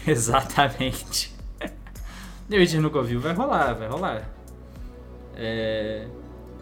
[0.05, 1.35] Exatamente.
[2.49, 4.29] The Witcher no Covil vai rolar, vai rolar.
[5.35, 6.07] É,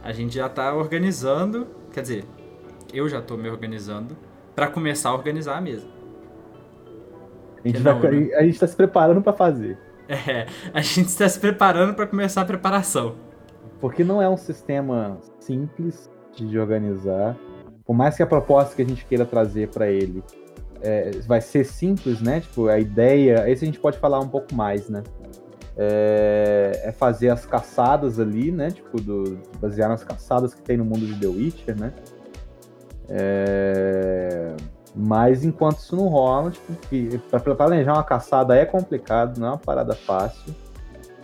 [0.03, 2.25] a gente já tá organizando, quer dizer,
[2.97, 4.15] eu já tô me organizando
[4.55, 5.87] para começar a organizar a mesa.
[7.63, 8.35] A gente, não, vai, né?
[8.35, 9.77] a gente tá se preparando para fazer.
[10.07, 13.15] É, a gente está se preparando para começar a preparação.
[13.81, 17.35] Porque não é um sistema simples de organizar.
[17.83, 20.23] Por mais que a proposta que a gente queira trazer para ele
[20.81, 22.41] é, vai ser simples, né?
[22.41, 23.49] Tipo, a ideia.
[23.49, 25.01] Esse a gente pode falar um pouco mais, né?
[25.77, 28.71] É, é fazer as caçadas ali, né?
[28.71, 31.93] Tipo, do, basear nas caçadas que tem no mundo de The Witcher, né?
[33.09, 34.55] É...
[34.95, 39.57] Mas enquanto isso não rola, tipo, para planejar uma caçada é complicado, não é uma
[39.57, 40.55] parada fácil.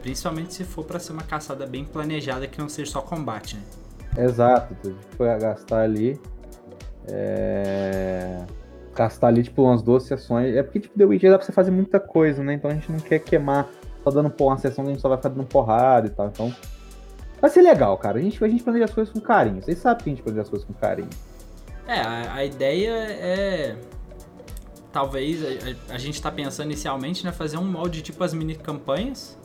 [0.02, 3.62] Principalmente se for para ser uma caçada bem planejada que não seja só combate, né?
[4.18, 6.20] Exato, tu foi gastar ali.
[7.08, 8.44] É...
[8.94, 10.54] Gastar ali, tipo, umas duas sessões.
[10.54, 12.56] É porque, tipo, The Witcher dá pra você fazer muita coisa, né?
[12.56, 13.70] Então a gente não quer queimar
[14.04, 16.28] só dando uma sessão que a gente só vai ficar dando porrada e tal.
[16.28, 16.54] Então.
[17.40, 18.20] Vai ser legal, cara.
[18.20, 19.62] A gente, a gente planeja as coisas com carinho.
[19.64, 21.10] Vocês sabem que a gente planeja as coisas com carinho.
[21.92, 23.76] É, a, a ideia é.
[24.94, 27.32] Talvez a, a, gente tá pensando inicialmente, né?
[27.32, 29.38] Fazer um molde tipo as mini campanhas.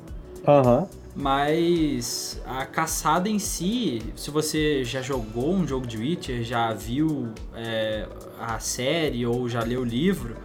[0.47, 0.81] Aham.
[0.81, 0.89] Uhum.
[1.19, 7.33] Mas a caçada em si, se você já jogou um jogo de Witcher, já viu
[7.55, 8.07] é,
[8.39, 10.37] a série ou já leu o livro,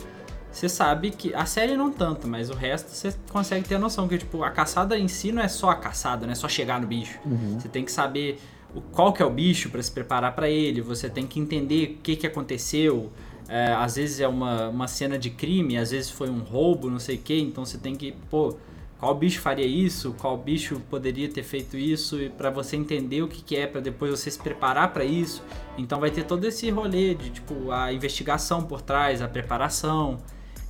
[0.50, 1.34] você sabe que.
[1.34, 4.50] A série não tanto, mas o resto você consegue ter a noção que, tipo, a
[4.50, 7.20] caçada em si não é só a caçada, não é só chegar no bicho.
[7.26, 7.60] Uhum.
[7.60, 8.40] Você tem que saber
[8.92, 12.02] qual que é o bicho para se preparar para ele, você tem que entender o
[12.02, 13.12] que, que aconteceu.
[13.48, 17.00] É, às vezes é uma, uma cena de crime, às vezes foi um roubo, não
[17.00, 18.56] sei o que, então você tem que, pô,
[18.98, 23.28] qual bicho faria isso, qual bicho poderia ter feito isso, e para você entender o
[23.28, 25.44] que, que é, para depois você se preparar para isso.
[25.78, 30.18] Então vai ter todo esse rolê de tipo a investigação por trás, a preparação.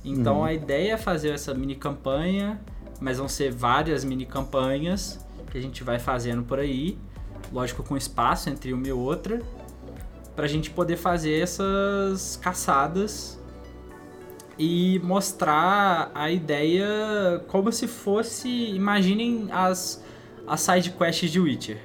[0.02, 0.44] Então uhum.
[0.44, 2.58] a ideia é fazer essa mini campanha,
[3.00, 6.96] mas vão ser várias mini campanhas que a gente vai fazendo por aí,
[7.52, 9.40] lógico com espaço entre uma e outra,
[10.34, 13.38] para a gente poder fazer essas caçadas
[14.58, 20.02] e mostrar a ideia como se fosse, imaginem as,
[20.46, 21.78] as side quests de Witcher,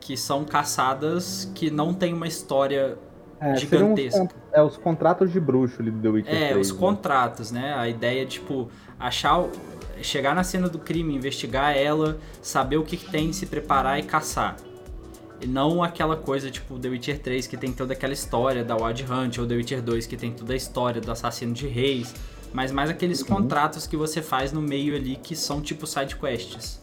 [0.00, 2.96] que são caçadas que não tem uma história
[3.40, 4.22] é, gigantesca.
[4.22, 6.78] Os, é, os contratos de bruxo ali do The Witcher É, 3, os né?
[6.78, 7.74] contratos, né?
[7.74, 9.44] A ideia, tipo, achar
[10.02, 14.02] chegar na cena do crime, investigar ela, saber o que, que tem, se preparar e
[14.02, 14.56] caçar.
[15.40, 19.04] E não aquela coisa tipo The Witcher 3 que tem toda aquela história da Wild
[19.04, 22.14] Hunt, ou The Witcher 2 que tem toda a história do assassino de reis,
[22.52, 23.26] mas mais aqueles uhum.
[23.26, 26.80] contratos que você faz no meio ali que são tipo side quests.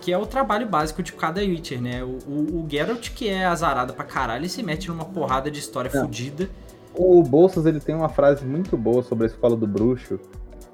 [0.00, 2.04] Que é o trabalho básico de cada Witcher, né?
[2.04, 5.58] O, o, o Geralt, que é azarado pra caralho, ele se mete numa porrada de
[5.58, 6.00] história é.
[6.00, 6.48] fodida.
[6.94, 10.20] O Bolsas ele tem uma frase muito boa sobre a escola do bruxo,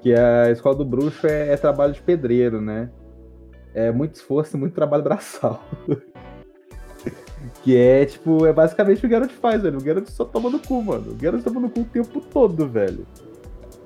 [0.01, 2.91] que a escola do bruxo é, é trabalho de pedreiro, né?
[3.73, 5.63] É muito esforço e muito trabalho braçal.
[7.63, 9.77] Que é, tipo, é basicamente o que o Geralt faz, velho.
[9.77, 11.13] O Geralt só toma no cu, mano.
[11.13, 13.05] O Geralt toma no cu o tempo todo, velho.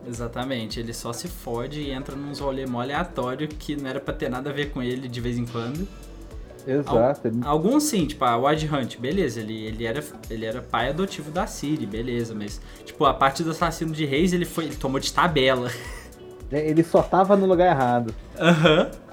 [0.08, 4.14] Exatamente, ele só se fode e entra num rolê mó aleatório que não era pra
[4.14, 5.86] ter nada a ver com ele de vez em quando.
[6.66, 7.28] Exato.
[7.42, 11.32] Al alguns sim, tipo, a Wild Hunt, beleza, ele, ele, era, ele era pai adotivo
[11.32, 14.66] da Ciri, beleza, mas, tipo, a parte do assassino de reis ele foi.
[14.66, 15.70] ele tomou de tabela.
[16.50, 18.14] É, ele só tava no lugar errado.
[18.40, 18.84] Aham.
[18.84, 19.07] Uhum.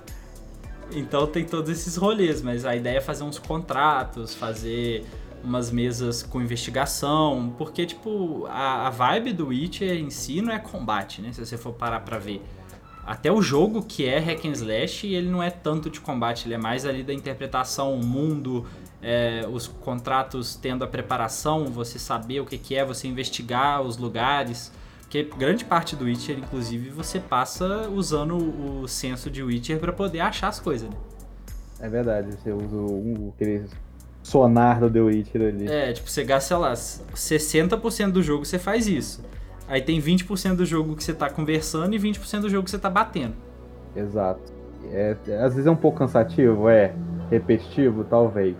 [0.95, 5.05] Então tem todos esses rolês, mas a ideia é fazer uns contratos, fazer
[5.43, 10.59] umas mesas com investigação, porque, tipo, a, a vibe do Witcher em si não é
[10.59, 11.33] combate, né?
[11.33, 12.43] Se você for parar pra ver.
[13.05, 16.55] Até o jogo, que é hack and slash, ele não é tanto de combate, ele
[16.55, 18.65] é mais ali da interpretação, o mundo,
[19.03, 23.99] é, os contratos tendo a preparação, você saber o que, que é, você investigar os
[23.99, 24.73] lugares.
[25.05, 30.21] Porque grande parte do Witcher, inclusive, você passa usando o senso de Witcher para poder
[30.21, 30.97] achar as coisas, né?
[31.79, 33.65] É verdade, você usa um, aquele
[34.23, 35.69] sonar do The Witcher ali.
[35.69, 39.23] É, tipo, você gasta, sei lá, 60% do jogo você faz isso.
[39.69, 42.79] Aí tem 20% do jogo que você tá conversando e 20% do jogo que você
[42.79, 43.35] tá batendo.
[43.95, 44.53] Exato.
[44.91, 46.95] É, às vezes é um pouco cansativo, é.
[47.31, 48.57] Repetitivo, talvez.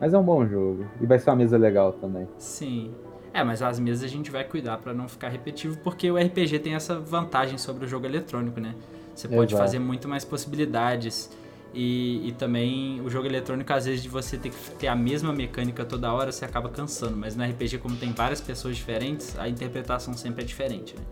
[0.00, 0.84] Mas é um bom jogo.
[1.00, 2.28] E vai ser uma mesa legal também.
[2.38, 2.92] Sim.
[3.34, 6.60] É, mas as mesas a gente vai cuidar para não ficar repetitivo, porque o RPG
[6.60, 8.76] tem essa vantagem sobre o jogo eletrônico, né?
[9.12, 9.64] Você pode Exato.
[9.64, 11.28] fazer muito mais possibilidades.
[11.74, 15.32] E, e, também o jogo eletrônico, às vezes, de você ter que ter a mesma
[15.32, 17.16] mecânica toda hora, você acaba cansando.
[17.16, 21.02] Mas no RPG, como tem várias pessoas diferentes, a interpretação sempre é diferente, né?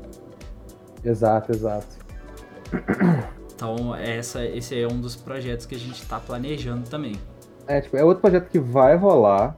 [1.05, 1.89] Exato, exato.
[3.55, 7.15] Então, essa, esse é um dos projetos que a gente está planejando também.
[7.67, 9.57] É, tipo, é outro projeto que vai rolar.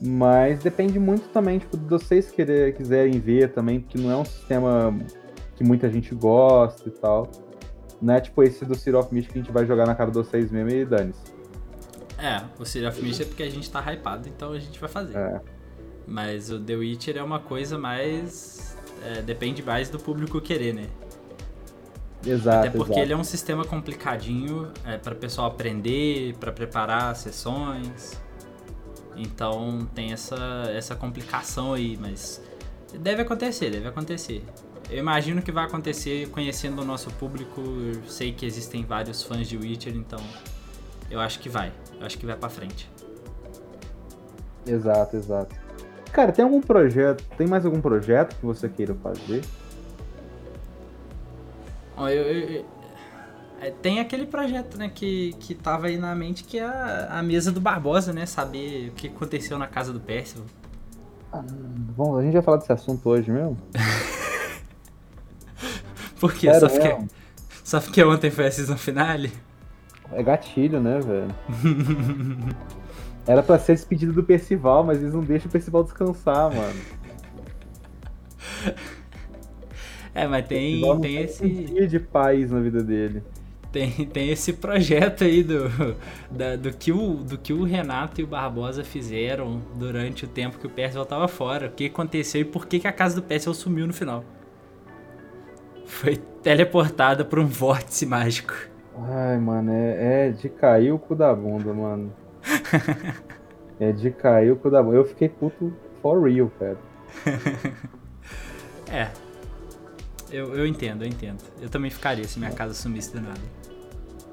[0.00, 4.24] Mas depende muito também, tipo, de vocês querer, quiserem ver também, porque não é um
[4.24, 4.96] sistema
[5.56, 7.30] que muita gente gosta e tal.
[8.00, 10.10] Não é tipo esse do City of Mist que a gente vai jogar na cara
[10.10, 11.32] de vocês mesmo e dane-se.
[12.16, 14.88] É, o City of Mist é porque a gente tá hypado, então a gente vai
[14.88, 15.16] fazer.
[15.16, 15.40] É.
[16.06, 18.76] Mas o The Witcher é uma coisa mais.
[19.04, 20.86] É, depende mais do público querer, né?
[22.26, 22.68] Exato.
[22.68, 23.06] Até porque exato.
[23.06, 28.20] ele é um sistema complicadinho é, para o pessoal aprender, para preparar sessões.
[29.18, 30.36] Então tem essa,
[30.72, 32.40] essa complicação aí, mas
[33.00, 34.44] deve acontecer, deve acontecer.
[34.88, 37.60] Eu imagino que vai acontecer conhecendo o nosso público.
[37.60, 40.20] Eu sei que existem vários fãs de Witcher, então
[41.10, 41.72] eu acho que vai.
[41.98, 42.88] Eu acho que vai para frente.
[44.66, 45.54] Exato, exato.
[46.12, 47.24] Cara, tem algum projeto?
[47.36, 49.42] Tem mais algum projeto que você queira fazer?
[51.98, 52.64] Eu, eu,
[53.82, 57.50] tem aquele projeto, né, que, que tava aí na mente, que é a, a mesa
[57.50, 58.24] do Barbosa, né?
[58.24, 60.46] Saber o que aconteceu na casa do Percival.
[61.32, 63.58] Ah, bom, a gente vai falar desse assunto hoje mesmo?
[66.18, 66.52] Por quê?
[66.54, 66.98] Só porque,
[67.64, 69.32] só porque ontem foi a season finale?
[70.12, 71.34] É gatilho, né, velho?
[73.26, 76.80] Era pra ser despedido do Percival, mas eles não deixam o Percival descansar, mano.
[80.14, 81.44] É, mas tem, tem esse.
[81.44, 83.22] Um dia de paz na vida dele.
[83.70, 85.68] Tem, tem esse projeto aí do,
[86.30, 90.58] da, do, que o, do que o Renato e o Barbosa fizeram durante o tempo
[90.58, 91.66] que o Percival tava fora.
[91.66, 94.24] O que aconteceu e por que, que a casa do Percival sumiu no final.
[95.84, 98.54] Foi teleportada por um vórtice mágico.
[98.96, 102.12] Ai, mano, é, é de cair o cu da bunda, mano.
[103.78, 104.96] é de cair o cu da bunda.
[104.96, 106.78] Eu fiquei puto for real, cara.
[108.90, 109.08] é.
[110.30, 111.42] Eu, eu entendo, eu entendo.
[111.60, 113.40] Eu também ficaria se minha casa sumisse do nada.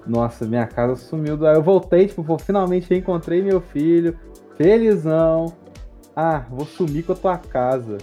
[0.06, 1.48] Nossa, minha casa sumiu do.
[1.48, 4.18] Eu voltei, tipo, pô, finalmente encontrei meu filho.
[4.58, 5.54] Felizão.
[6.16, 7.98] Ah, vou sumir com a tua casa.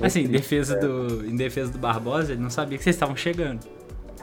[0.00, 3.60] Assim, em defesa, do, em defesa do Barbosa, ele não sabia que vocês estavam chegando.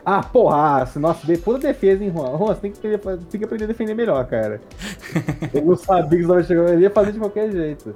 [0.05, 2.37] Ah, porra, nossa, puta defesa, hein, Juan?
[2.37, 4.61] Juan, você tem que, aprender, tem que aprender a defender melhor, cara.
[5.51, 7.95] eu não sabia que você estava chegando, ele ia fazer de qualquer jeito.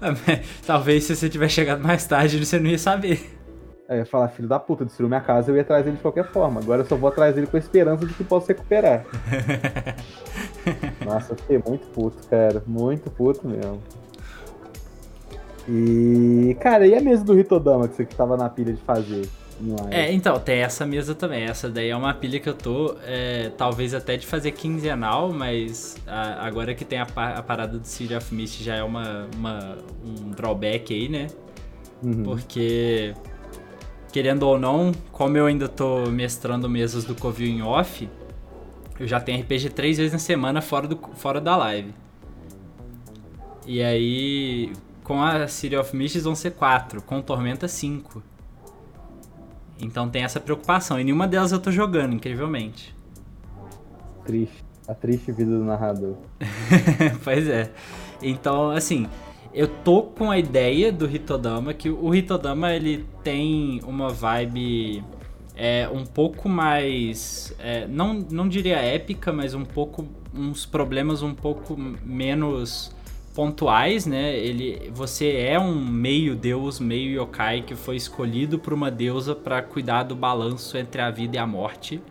[0.66, 3.33] Talvez se você tivesse chegado mais tarde, você não ia saber.
[3.88, 6.02] Aí eu ia falar, filho da puta, destruiu minha casa, eu ia atrás dele de
[6.02, 6.60] qualquer forma.
[6.60, 9.04] Agora eu só vou atrás dele com a esperança de que posso recuperar.
[11.04, 12.62] Nossa, eu fiquei muito puto, cara.
[12.66, 13.82] Muito puto mesmo.
[15.68, 19.28] E, cara, e a mesa do Ritodama que você que tava na pilha de fazer?
[19.90, 21.44] É, então, tem essa mesa também.
[21.44, 25.96] Essa daí é uma pilha que eu tô, é, talvez até de fazer quinzenal, mas
[26.06, 29.78] a, agora que tem a, a, parada do City of Mist já é uma, uma
[30.04, 31.28] um drawback aí, né?
[32.02, 32.24] Uhum.
[32.24, 33.14] Porque,
[34.14, 38.08] querendo ou não, como eu ainda tô mestrando mesas do Covil em off,
[39.00, 41.92] eu já tenho RPG três vezes na semana fora, do, fora da live.
[43.66, 44.72] E aí,
[45.02, 48.22] com a City of Mist vão ser quatro, com Tormenta cinco.
[49.80, 51.00] Então tem essa preocupação.
[51.00, 52.94] E nenhuma delas eu tô jogando, incrivelmente.
[54.24, 54.64] Triste.
[54.86, 56.14] A triste vida do narrador.
[57.24, 57.72] pois é.
[58.22, 59.08] Então, assim,
[59.54, 65.04] eu tô com a ideia do Hitodama, que o Hitodama ele tem uma vibe
[65.54, 67.54] é, um pouco mais.
[67.60, 70.06] É, não, não diria épica, mas um pouco.
[70.34, 72.94] uns problemas um pouco menos
[73.34, 74.36] pontuais, né?
[74.36, 79.62] Ele, você é um meio deus, meio yokai que foi escolhido por uma deusa para
[79.62, 82.02] cuidar do balanço entre a vida e a morte.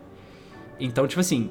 [0.80, 1.50] Então, tipo assim,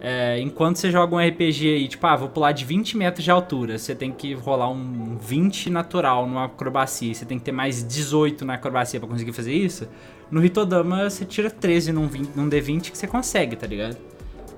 [0.00, 3.30] é, enquanto você joga um RPG aí, tipo, ah, vou pular de 20 metros de
[3.30, 7.82] altura, você tem que rolar um 20 natural numa acrobacia, você tem que ter mais
[7.82, 9.88] 18 na acrobacia para conseguir fazer isso.
[10.30, 13.96] No Ritodama você tira 13 num, 20, num D20 que você consegue, tá ligado?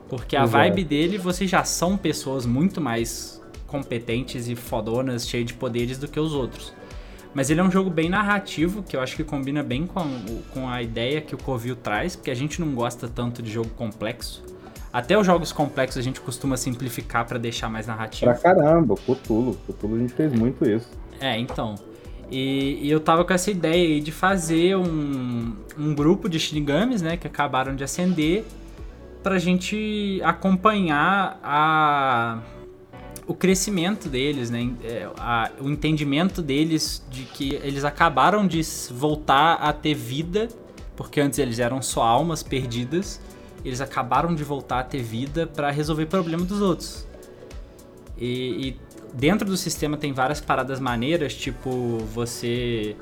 [0.08, 0.52] Porque a Exato.
[0.52, 6.08] vibe dele, vocês já são pessoas muito mais competentes e fodonas, cheias de poderes do
[6.08, 6.72] que os outros.
[7.34, 10.02] Mas ele é um jogo bem narrativo, que eu acho que combina bem com,
[10.54, 13.68] com a ideia que o Covil traz, porque a gente não gosta tanto de jogo
[13.70, 14.42] complexo.
[14.96, 18.32] Até os jogos complexos a gente costuma simplificar para deixar mais narrativo.
[18.32, 19.54] Pra caramba, Cthulhu.
[19.66, 20.88] Cthulhu a gente fez muito isso.
[21.20, 21.74] É, então.
[22.30, 27.02] E, e eu tava com essa ideia aí de fazer um, um grupo de Shinigamis,
[27.02, 28.46] né, que acabaram de ascender,
[29.22, 32.38] pra gente acompanhar a
[33.26, 34.72] o crescimento deles, né?
[34.82, 40.48] É, a, o entendimento deles de que eles acabaram de voltar a ter vida,
[40.96, 43.20] porque antes eles eram só almas perdidas,
[43.66, 47.06] eles acabaram de voltar a ter vida para resolver problema dos outros.
[48.16, 48.80] E, e
[49.12, 52.96] dentro do sistema tem várias paradas maneiras, tipo você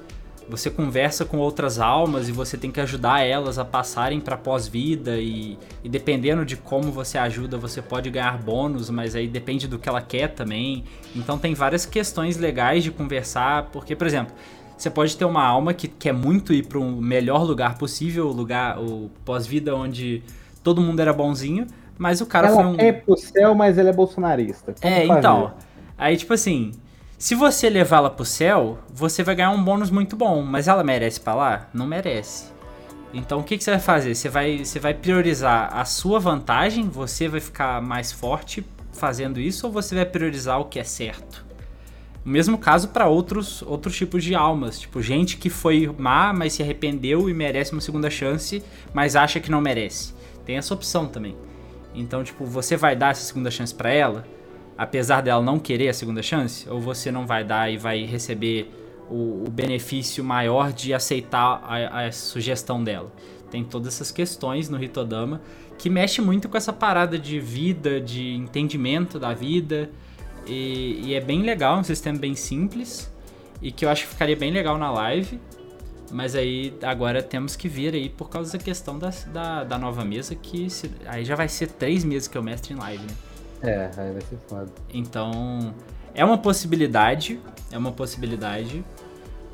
[0.46, 5.18] você conversa com outras almas e você tem que ajudar elas a passarem para pós-vida
[5.18, 9.78] e, e, dependendo de como você ajuda, você pode ganhar bônus, mas aí depende do
[9.78, 10.84] que ela quer também.
[11.16, 14.34] Então tem várias questões legais de conversar, porque por exemplo,
[14.76, 18.32] você pode ter uma alma que quer muito ir para um melhor lugar possível, o
[18.32, 20.22] lugar o pós-vida onde
[20.64, 23.90] todo mundo era bonzinho, mas o cara ela foi um é pro céu, mas ela
[23.90, 24.74] é bolsonarista.
[24.80, 25.18] Como é, fazer?
[25.18, 25.52] então.
[25.96, 26.72] Aí tipo assim,
[27.16, 31.20] se você levá-la pro céu, você vai ganhar um bônus muito bom, mas ela merece
[31.20, 31.68] pra lá?
[31.72, 32.52] Não merece.
[33.12, 34.14] Então o que, que você vai fazer?
[34.14, 39.66] Você vai, você vai priorizar a sua vantagem, você vai ficar mais forte fazendo isso,
[39.66, 41.44] ou você vai priorizar o que é certo?
[42.24, 46.54] O mesmo caso para outros, outros tipos de almas, tipo gente que foi má, mas
[46.54, 48.62] se arrependeu e merece uma segunda chance,
[48.94, 50.14] mas acha que não merece.
[50.44, 51.36] Tem essa opção também.
[51.94, 54.24] Então, tipo, você vai dar essa segunda chance para ela?
[54.76, 56.68] apesar dela não querer a segunda chance?
[56.68, 58.70] Ou você não vai dar e vai receber
[59.08, 63.12] o, o benefício maior de aceitar a, a, sugestão dela?
[63.50, 65.40] tem todas essas questões no Hitodama
[65.78, 69.90] que mexe muito com essa parada de vida, de entendimento da vida.
[70.44, 73.12] E, e é bem legal, um sistema bem simples
[73.62, 75.38] e que eu acho que ficaria bem legal na live.
[76.14, 80.04] Mas aí agora temos que ver aí por causa da questão da, da, da nova
[80.04, 83.14] mesa, que se, aí já vai ser três meses que eu mestre em live, né?
[83.60, 84.70] É, aí vai ser foda.
[84.92, 85.74] Então,
[86.14, 87.40] é uma possibilidade,
[87.72, 88.84] é uma possibilidade.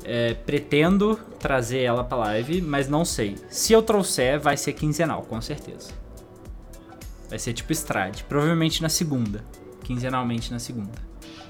[0.03, 3.37] É, pretendo trazer ela pra live, mas não sei.
[3.49, 5.89] Se eu trouxer, vai ser quinzenal, com certeza.
[7.27, 8.23] Vai ser tipo Strade.
[8.25, 9.43] Provavelmente na segunda.
[9.83, 10.91] Quinzenalmente na segunda.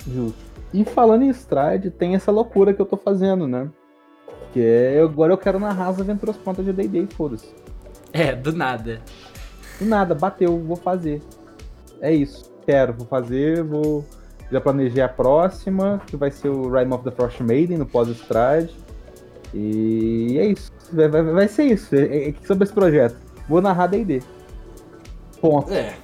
[0.08, 0.40] Justo.
[0.74, 3.70] E falando em Strade, tem essa loucura que eu tô fazendo, né?
[4.54, 7.50] Que é, agora eu quero narrar as aventuras prontas de D&D e foda-se.
[8.12, 9.02] É, do nada.
[9.80, 11.22] Do nada, bateu, vou fazer.
[12.02, 12.52] É isso.
[12.66, 14.06] Quero, vou fazer, vou...
[14.52, 18.76] Já planejei a próxima, que vai ser o Rime of the Frost Maiden no pós-Strade.
[19.54, 20.72] E é isso.
[20.92, 21.96] Vai, vai, vai ser isso.
[21.96, 23.16] É, é, sobre esse projeto.
[23.48, 24.22] Vou narrar D&D.
[25.40, 25.72] Ponto.
[25.72, 25.96] É.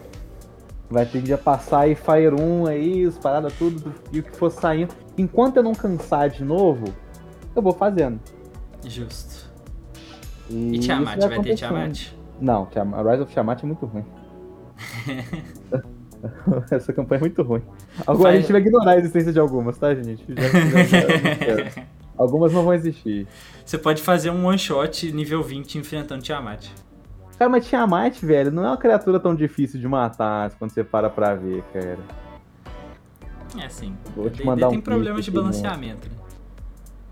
[0.90, 4.36] Vai ter que já passar aí Fire 1 aí, as paradas tudo, e o que
[4.36, 4.94] for saindo.
[5.18, 6.86] Enquanto eu não cansar de novo,
[7.54, 8.20] eu vou fazendo.
[8.86, 9.48] Justo.
[10.50, 12.00] E, E Tiamat, isso vai ter Tiamat?
[12.40, 14.06] Não, Tiamat- Rise of Tiamat é muito ruim.
[16.72, 17.62] Essa campanha é muito ruim.
[18.06, 20.24] Agora a Faz- gente vai ignorar a existência de algumas, tá, gente?
[20.28, 21.84] Já- já-
[22.18, 23.28] algumas não vão existir.
[23.66, 26.68] Você pode fazer um one shot nível 20 enfrentando Tiamat.
[27.38, 31.10] Cara, mas Tiamat, velho, não é uma criatura tão difícil de matar quando você para
[31.10, 32.00] pra ver, cara.
[33.60, 33.96] É assim.
[34.16, 36.10] Vou te mandar tem um problemas de print aqui, balanceamento.
[36.10, 36.16] Né?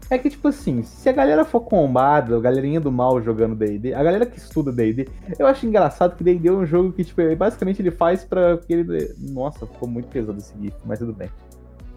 [0.09, 3.93] É que, tipo assim, se a galera for combada, a galerinha do mal jogando D&D,
[3.93, 5.07] a galera que estuda D&D,
[5.39, 8.59] eu acho engraçado que D&D é um jogo que, tipo, basicamente ele faz pra...
[8.69, 9.13] ele...
[9.17, 11.29] Nossa, ficou muito pesado esse gif, mas tudo bem.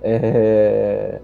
[0.03, 1.21] É...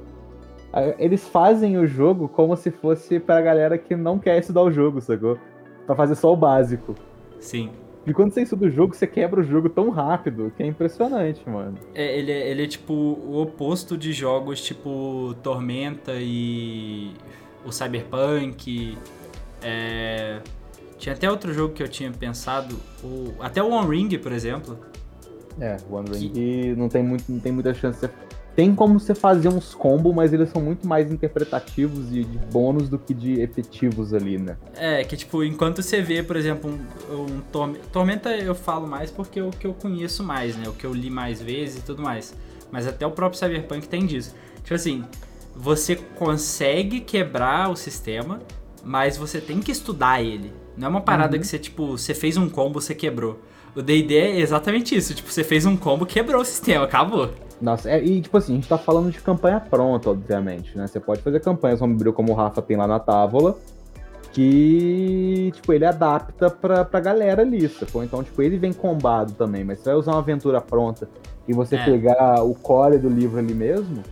[0.98, 5.00] Eles fazem o jogo como se fosse pra galera que não quer estudar o jogo,
[5.00, 5.38] sacou?
[5.86, 6.94] Pra fazer só o básico.
[7.38, 7.70] Sim.
[8.06, 11.40] E quando você estuda o jogo, você quebra o jogo tão rápido, que é impressionante,
[11.48, 11.78] mano.
[11.94, 17.12] É, ele, é- ele é tipo o oposto de jogos tipo Tormenta e
[17.64, 18.98] o Cyberpunk.
[19.62, 20.40] É,
[20.98, 23.34] Tinha até outro jogo que eu tinha pensado, o...
[23.40, 24.78] até o One Ring, por exemplo.
[25.60, 28.06] É, o One Ring não tem, muito, não tem muita chance.
[28.06, 28.12] de.
[28.56, 32.88] Tem como você fazer uns combos, mas eles são muito mais interpretativos e de bônus
[32.88, 34.56] do que de efetivos ali, né?
[34.76, 39.10] É, que tipo, enquanto você vê, por exemplo, um, um Torme- Tormenta eu falo mais
[39.10, 40.68] porque é o que eu conheço mais, né?
[40.68, 42.32] O que eu li mais vezes e tudo mais.
[42.70, 44.34] Mas até o próprio Cyberpunk tem disso.
[44.62, 45.04] Tipo assim,
[45.54, 48.40] você consegue quebrar o sistema,
[48.84, 50.52] mas você tem que estudar ele.
[50.76, 51.40] Não é uma parada Uhum.
[51.40, 53.40] que você, tipo, você fez um combo, você quebrou.
[53.76, 55.14] O D&D é exatamente isso.
[55.14, 57.30] Tipo, você fez um combo, quebrou o sistema, acabou.
[57.60, 60.86] Nossa, é- e tipo assim, a gente tá falando de campanha pronta, obviamente, né?
[60.86, 63.56] Você pode fazer campanhas homebrew como o Rafa tem lá na tábua,
[64.32, 68.02] que, tipo, ele adapta pra, pra galera ali, sacou?
[68.02, 71.08] Então, tipo, ele vem combado também, mas você vai usar uma aventura pronta
[71.46, 71.84] e você É.
[71.84, 74.02] pegar o core do livro ali mesmo,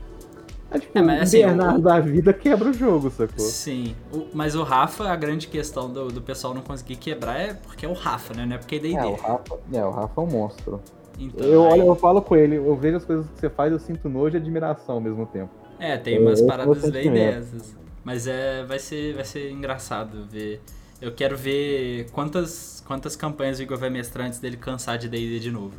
[0.70, 3.38] é, tipo, É, mas, o assim, Bernardo o- da vida quebra o jogo, sacou?
[3.44, 3.94] Sim.
[4.14, 7.84] O- mas o Rafa, a grande questão do, do pessoal não conseguir quebrar é porque
[7.84, 8.46] é o Rafa, né?
[8.46, 8.96] Não é porque é D&D.
[8.96, 10.80] É, o Rafa, é, o Rafa é um monstro.
[11.24, 13.72] Então, Eu, aí- olha, eu falo com ele, eu vejo as coisas que você faz,
[13.72, 15.50] eu sinto nojo e admiração ao mesmo tempo.
[15.78, 17.76] É, tem É, umas é o paradas bem dessas.
[18.04, 20.60] Mas é, vai ser, vai ser engraçado ver.
[21.00, 25.40] Eu quero ver quantas, quantas campanhas o Igor vai mestrar antes dele cansar de D&D
[25.40, 25.74] de novo.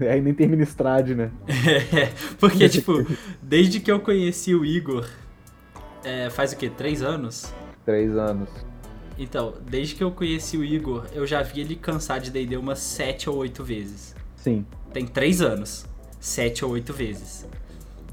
[0.00, 1.30] Aí nem termina Strade, né?
[2.38, 2.92] Porque, tipo,
[3.42, 5.06] desde que eu conheci o Igor,
[6.04, 6.70] é, faz o quê?
[6.70, 7.52] Três anos?
[7.84, 8.48] Três anos.
[9.18, 12.78] Então, desde que eu conheci o Igor, eu já vi ele cansar de D&D umas
[12.78, 14.14] sete ou oito vezes.
[14.42, 14.66] Sim.
[14.92, 15.86] Tem três anos.
[16.20, 17.48] Sete ou oito vezes.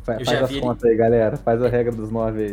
[0.04, 1.38] Fa- Eu faz as ele- contas aí, galera.
[1.38, 2.44] Faz a regra dos nove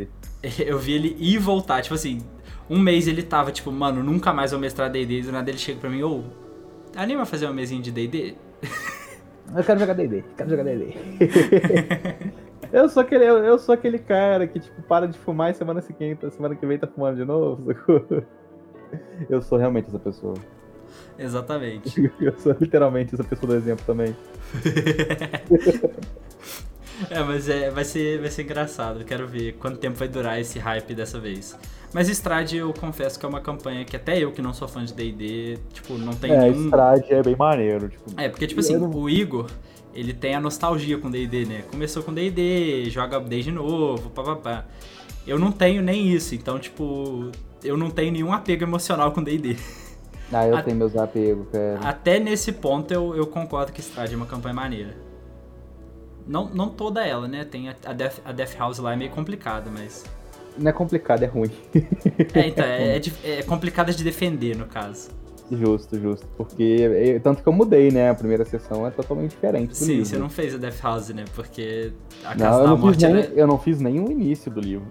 [0.42, 0.52] aí.
[0.66, 2.20] Eu vi ele ir e voltar, tipo assim,
[2.68, 5.78] um mês ele tava, tipo, mano, nunca mais vou mestrar D&D, do nada ele chega
[5.78, 6.22] pra mim, ô,
[6.94, 8.34] anima a fazer uma mesinha de D&D?
[9.54, 10.24] Eu quero jogar D&D.
[10.36, 10.94] Quero jogar D&D.
[12.72, 15.80] eu, sou aquele, eu, eu sou aquele cara que, tipo, para de fumar e semana
[15.80, 17.72] seguinte, semana que vem tá fumando de novo.
[19.28, 20.34] Eu sou realmente essa pessoa.
[21.18, 22.12] Exatamente.
[22.20, 24.14] Eu sou literalmente essa pessoa do exemplo também.
[27.10, 30.40] é, mas é, vai ser, vai ser engraçado, eu quero ver quanto tempo vai durar
[30.40, 31.56] esse hype dessa vez.
[31.92, 34.84] Mas Strade, eu confesso que é uma campanha que até eu, que não sou fã
[34.84, 36.66] de D&D, tipo, não tem é, nenhum...
[36.66, 37.88] Strade é bem maneiro.
[37.88, 39.46] Tipo, É, porque, tipo assim, não- o Igor,
[39.94, 41.62] ele tem a nostalgia com D&D, né?
[41.70, 44.66] Começou com D&D, joga desde novo, papapá.
[45.26, 47.30] Eu não tenho nem isso, então, tipo,
[47.64, 49.56] eu não tenho nenhum apego emocional com D&D.
[50.32, 51.78] Ah, eu a- tenho meus apegos, cara.
[51.88, 54.94] Até nesse ponto, eu, eu concordo que Strade é uma campanha maneira.
[56.26, 57.44] Não, não toda ela, né?
[57.44, 60.04] Tem a, a, Death, a Death House lá é meio complicada, mas...
[60.58, 61.50] Não é complicado, é ruim.
[62.34, 65.10] É, então, é, é, é complicado de defender, no caso.
[65.50, 66.26] Justo, justo.
[66.36, 67.20] Porque.
[67.22, 68.10] Tanto que eu mudei, né?
[68.10, 69.76] A primeira sessão é totalmente diferente.
[69.76, 70.06] Sim, livro.
[70.06, 71.24] você não fez a Death House, né?
[71.36, 71.92] Porque
[72.24, 74.10] a Casa Não, eu da não, Morte fiz nem, era- eu não fiz nem o
[74.10, 74.86] início do livro.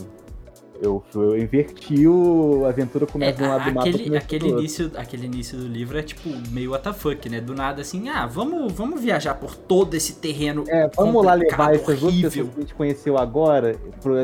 [0.86, 2.65] Eu, eu inverti o.
[2.65, 3.89] Aventura É, começa de um lado do mapa.
[3.89, 7.41] aquele, aquele, do início, aquele início do livro é tipo meio WTF, né?
[7.41, 10.63] Do nada assim, ah, vamos, vamos viajar por todo esse terreno.
[10.67, 12.29] É, vamos lá levar essas horrível.
[12.29, 13.75] pessoas que a gente conheceu agora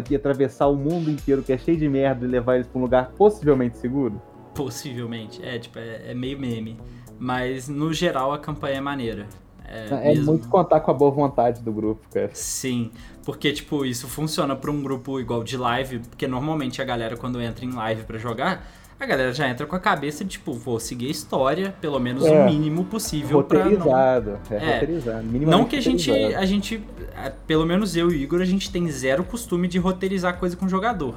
[0.10, 2.84] e atravessar o mundo inteiro que é cheio de merda e levar eles pra um
[2.84, 4.22] lugar possivelmente seguro?
[4.54, 5.44] Possivelmente.
[5.44, 6.78] É, tipo, é, é meio meme.
[7.18, 9.28] Mas no geral a campanha é maneira.
[9.72, 12.30] É, É, muito contar com a boa vontade do grupo, cara.
[12.34, 12.92] Sim,
[13.26, 17.42] porque tipo, isso funciona pra um grupo igual de live, porque normalmente a galera quando
[17.42, 18.68] entra em live pra jogar,
[19.00, 22.24] a galera já entra com a cabeça de tipo, vou seguir a história, pelo menos
[22.26, 22.44] É.
[22.44, 24.40] o mínimo possível pra não Roteirizado.
[24.50, 24.74] É, É.
[24.74, 25.24] roteirizado.
[25.24, 26.44] Não que a gente, roteirizado.
[26.44, 26.84] a gente,
[27.16, 30.56] a- pelo menos eu e o Igor, a gente tem zero costume de roteirizar coisa
[30.56, 31.16] com o jogador.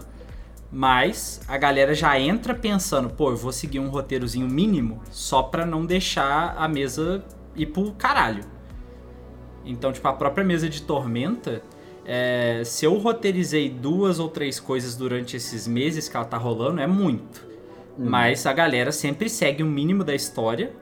[0.72, 5.64] Mas a galera já entra pensando, pô, eu vou seguir um roteirozinho mínimo só pra
[5.64, 7.22] não deixar a mesa
[7.54, 8.42] ir pro caralho.
[9.64, 11.62] Então, tipo, a própria mesa de Tormenta,
[12.04, 16.80] é, se eu roteirizei duas ou três coisas durante esses meses que ela tá rolando,
[16.80, 17.46] é muito.
[17.98, 18.06] Hum.
[18.08, 20.72] Mas a galera sempre segue o mínimo da história.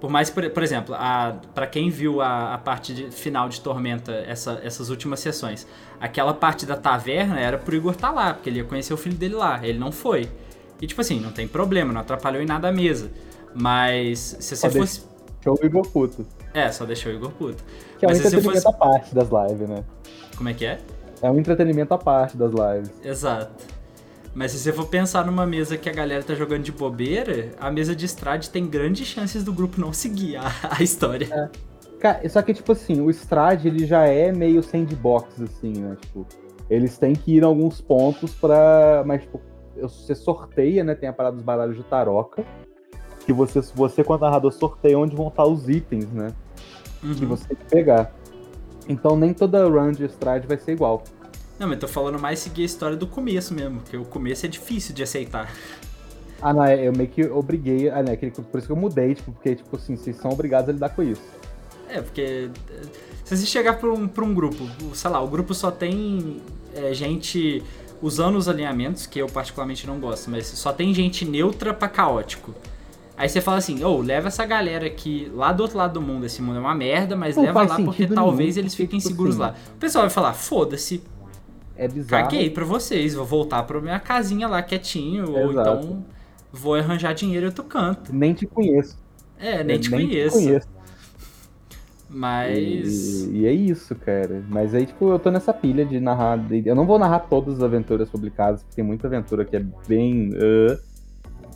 [0.00, 3.60] Por mais, por, por exemplo, a, pra quem viu a, a parte de- final de
[3.60, 5.66] Tormenta, essa- essas últimas sessões,
[6.00, 9.16] aquela parte da taverna era pro Igor estar lá, porque ele ia conhecer o filho
[9.16, 9.58] dele lá.
[9.66, 10.28] Ele não foi.
[10.80, 13.10] E tipo assim, não tem problema, não atrapalhou em nada a mesa.
[13.52, 15.02] Mas se você Só fosse.
[15.42, 16.24] Show Igor Puto.
[16.54, 17.62] É, só deixou o Igor puto.
[17.98, 18.78] Que é um Mas se você fosse.
[18.78, 19.84] parte das lives, né?
[20.38, 20.78] Como é que é?
[21.20, 22.92] É um entretenimento à parte das lives.
[23.04, 23.50] Exato.
[24.32, 27.70] Mas se você for pensar numa mesa que a galera tá jogando de bobeira, a
[27.72, 30.44] mesa de estrade tem grandes chances do grupo não seguir a,
[30.78, 31.50] a história.
[31.98, 35.96] Cara, só que, tipo assim, o Strade, ele já é meio sandbox, assim, né?
[36.00, 36.24] Tipo,
[36.70, 39.02] eles têm que ir em alguns pontos pra...
[39.04, 39.40] Mas, tipo,
[39.82, 40.94] você sorteia, né?
[40.94, 42.44] Tem a parada dos baralhos de taroca.
[43.26, 46.32] Que você, você quando narrador, sorteia onde vão estar os itens, né?
[47.00, 47.28] Que Uhum.
[47.30, 48.12] você tem que pegar.
[48.88, 51.04] Então, nem toda run de Strade vai ser igual.
[51.58, 54.48] Não, mas tô falando mais seguir a história do começo mesmo, porque o começo é
[54.48, 55.52] difícil de aceitar.
[56.40, 57.90] Ah, não, é, eu meio que obriguei...
[57.90, 58.12] Ah, né?
[58.12, 60.90] aquele- Por isso que eu mudei, tipo, porque, tipo assim, vocês são obrigados a lidar
[60.90, 61.22] com isso.
[61.88, 62.48] É, porque
[63.24, 66.40] se você chegar pra um, pra um grupo, sei lá, o grupo só tem
[66.74, 67.62] é, gente
[68.00, 72.54] usando os alinhamentos, que eu particularmente não gosto, mas só tem gente neutra pra caótico.
[73.18, 76.24] Aí você fala assim, ô, leva essa galera aqui lá do outro lado do mundo,
[76.24, 79.54] esse mundo é uma merda, mas Não leva lá porque talvez eles fiquem seguros lá.
[79.74, 81.02] O pessoal vai falar, foda-se,
[81.76, 82.22] É bizarro.
[82.24, 85.78] caguei pra vocês, vou voltar pra minha casinha lá quietinho, ou Exato.
[85.84, 86.04] então
[86.52, 88.14] vou arranjar dinheiro em outro canto.
[88.14, 88.96] Nem te conheço.
[89.38, 90.36] É, nem Eu te conheço.
[90.36, 90.68] conheço.
[92.10, 93.24] Mas.
[93.26, 94.42] E, e é isso, cara.
[94.48, 96.38] Mas aí, tipo, eu tô nessa pilha de narrar.
[96.64, 100.30] Eu não vou narrar todas as aventuras publicadas, porque tem muita aventura que é bem.
[100.34, 100.78] ah,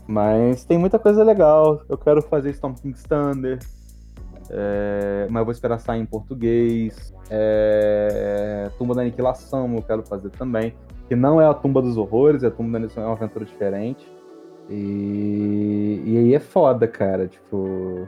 [0.06, 1.82] mas tem muita coisa legal.
[1.88, 3.58] Eu quero fazer Storm King's Thunder.
[4.50, 7.14] é, mas eu vou esperar sair em português.
[7.30, 10.74] É, Tumba da Aniquilação eu quero fazer também.
[11.08, 14.10] Que não é a Tumba dos Horrores, a Tumba da Aniquilação é uma aventura diferente.
[14.68, 17.28] E, e aí é foda, cara.
[17.28, 18.06] Tipo.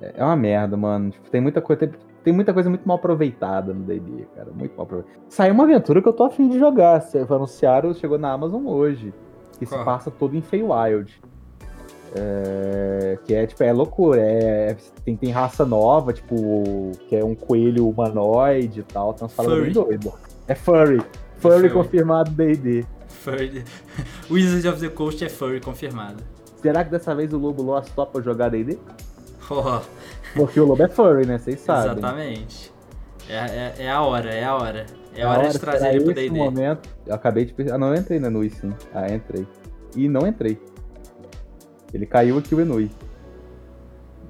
[0.00, 1.10] É uma merda, mano.
[1.10, 1.86] Tipo, tem muita coisa.
[1.86, 4.50] Tem, tem muita coisa muito mal aproveitada no DD, cara.
[4.52, 5.18] Muito mal aproveitada.
[5.28, 7.02] Saiu uma aventura que eu tô afim de jogar.
[7.28, 9.12] Anunciaram, chegou na Amazon hoje.
[9.58, 9.78] Que Qual?
[9.80, 11.20] se passa todo em Feywild.
[12.16, 14.20] É, que é tipo, é loucura.
[14.20, 19.12] É, tem, tem raça nova, tipo, que é um coelho humanoide e tal.
[19.14, 20.12] Tem umas paradas doidas.
[20.46, 21.02] É furry.
[21.38, 21.70] Furry, furry.
[21.70, 22.84] confirmado DD.
[23.08, 23.64] Furry.
[24.30, 26.22] Wizards of the Coast é furry confirmado.
[26.62, 28.78] Será que dessa vez o Lobo Lost topa jogar DD?
[29.50, 29.80] Oh,
[30.34, 31.36] Porque o Lobo é furry, né?
[31.38, 31.92] Vocês sabem.
[31.92, 32.72] exatamente.
[33.28, 34.86] É, é, é a hora, é a hora.
[35.16, 36.30] É A hora, de trazer ele pro D&D.
[36.30, 36.88] momento.
[37.06, 37.74] Eu acabei de pensar.
[37.74, 38.72] Ah, não, eu entrei na Nui, sim.
[38.92, 39.46] Ah, entrei.
[39.96, 40.58] E não entrei.
[41.92, 42.90] Ele caiu aqui o Enui.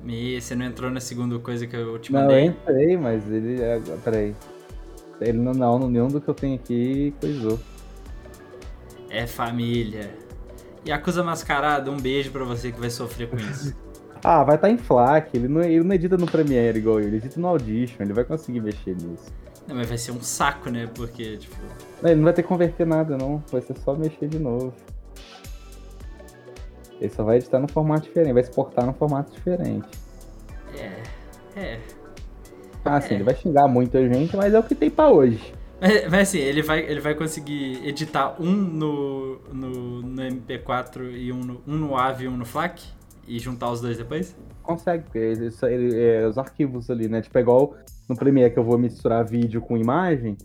[0.03, 2.45] Me, você não entrou na segunda coisa que eu te Não, eu mandei?
[2.47, 3.63] entrei, mas ele.
[3.63, 4.35] é, Peraí.
[5.21, 7.59] Ele não, não, nenhum do que eu tenho aqui coisou.
[9.09, 10.11] É família.
[10.87, 13.75] Yakuza Mascarado, um beijo pra você que vai sofrer com isso.
[14.27, 15.37] Ah, vai estar em FLAC.
[15.37, 17.09] Ele não, ele não edita no Premiere igual eu.
[17.09, 17.97] Ele edita no Audition.
[18.03, 19.31] Ele vai conseguir mexer nisso.
[19.67, 20.89] Não, mas vai ser um saco, né?
[20.95, 21.57] Porque, tipo.
[22.03, 23.43] Não, Ele não vai ter que converter nada, não.
[23.51, 24.73] Vai ser só mexer de novo.
[27.01, 28.33] Ele só vai editar no formato diferente.
[28.33, 29.89] Vai exportar no formato diferente.
[30.79, 31.03] É.
[31.61, 31.81] É.
[32.85, 35.55] Ah, sim, ele vai xingar muita gente, mas é o que tem pra hoje.
[35.81, 41.33] Mas, mas assim, ele vai, ele vai conseguir editar um no, no, no MP4 e
[41.33, 42.83] um no, um no AVE e um no FLAC?
[43.27, 44.37] E juntar os dois depois?
[44.63, 47.23] Consegue, porque ele, ele- é, os arquivos ali, né?
[47.23, 47.75] Tipo, é igual
[48.09, 50.37] no Premiere que eu vou misturar vídeo com imagem.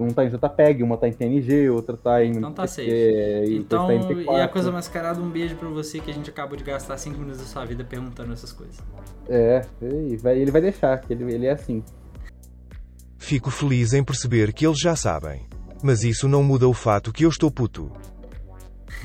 [0.00, 2.30] Um tá em JPEG, uma tá em PNG, outra tá em.
[2.30, 2.88] Então tá safe.
[2.88, 4.44] É, e Então, depois tá e MP4.
[4.44, 7.40] a coisa mascarada, um beijo pra você que a gente acabou de gastar 5 minutos
[7.40, 8.78] da sua vida perguntando essas coisas.
[9.28, 11.82] É, ele vai deixar, que ele, ele é assim.
[13.18, 15.48] Fico feliz em perceber que eles já sabem.
[15.82, 17.90] Mas isso não muda o fato que eu estou puto.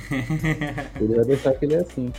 [0.99, 2.11] Ele vai deixar que ele é assim.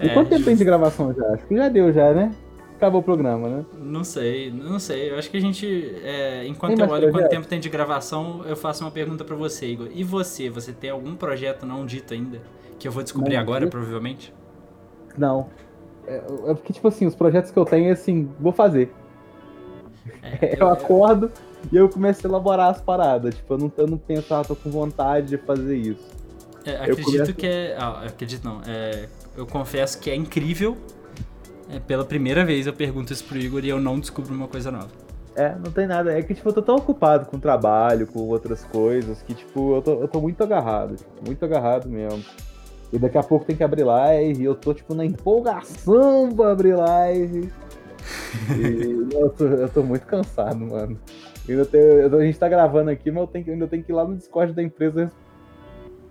[0.00, 1.24] E É, quanto tempo tem de gravação já?
[1.34, 2.34] Acho que já deu já, né?
[2.76, 3.64] Acabou o programa, né?
[3.78, 5.10] Não sei, não sei.
[5.10, 5.96] Eu acho que a gente.
[6.04, 9.66] é, enquanto eu olho quanto tempo tem de gravação, eu faço uma pergunta pra você,
[9.66, 9.88] Igor.
[9.94, 10.50] E você?
[10.50, 12.40] Você tem algum projeto não dito ainda?
[12.78, 14.32] Que eu vou descobrir Não agora, provavelmente?
[15.16, 15.48] Não.
[16.06, 18.92] É, é porque, tipo assim, os projetos que eu tenho é assim, vou fazer.
[20.22, 21.32] É, Eu acordo
[21.72, 23.34] e eu começo a elaborar as paradas.
[23.34, 26.06] Tipo, eu não, eu não penso, ah, tô com vontade de fazer isso.
[26.64, 27.74] É, Eu acredito começo- que é.
[27.78, 28.60] Ah, acredito não.
[29.36, 30.76] Eu confesso que é incrível.
[31.70, 34.70] É, pela primeira vez eu pergunto isso pro Igor e eu não descubro uma coisa
[34.70, 34.88] nova.
[35.34, 36.16] É, não tem nada.
[36.18, 39.82] É que, tipo, eu tô tão ocupado com trabalho, com outras coisas, que, tipo, eu
[39.82, 40.96] tô, eu tô muito agarrado.
[40.96, 42.24] tipo, muito agarrado mesmo.
[42.92, 46.52] E daqui a pouco tem que abrir live, e eu tô, tipo, na empolgação pra
[46.52, 47.50] abrir live.
[48.56, 50.96] E eu tô, eu tô muito cansado, mano.
[51.48, 53.94] Eu tenho- eu- a gente tá gravando aqui, mas eu, tenho, ainda tenho que ir
[53.94, 55.10] lá no Discord da empresa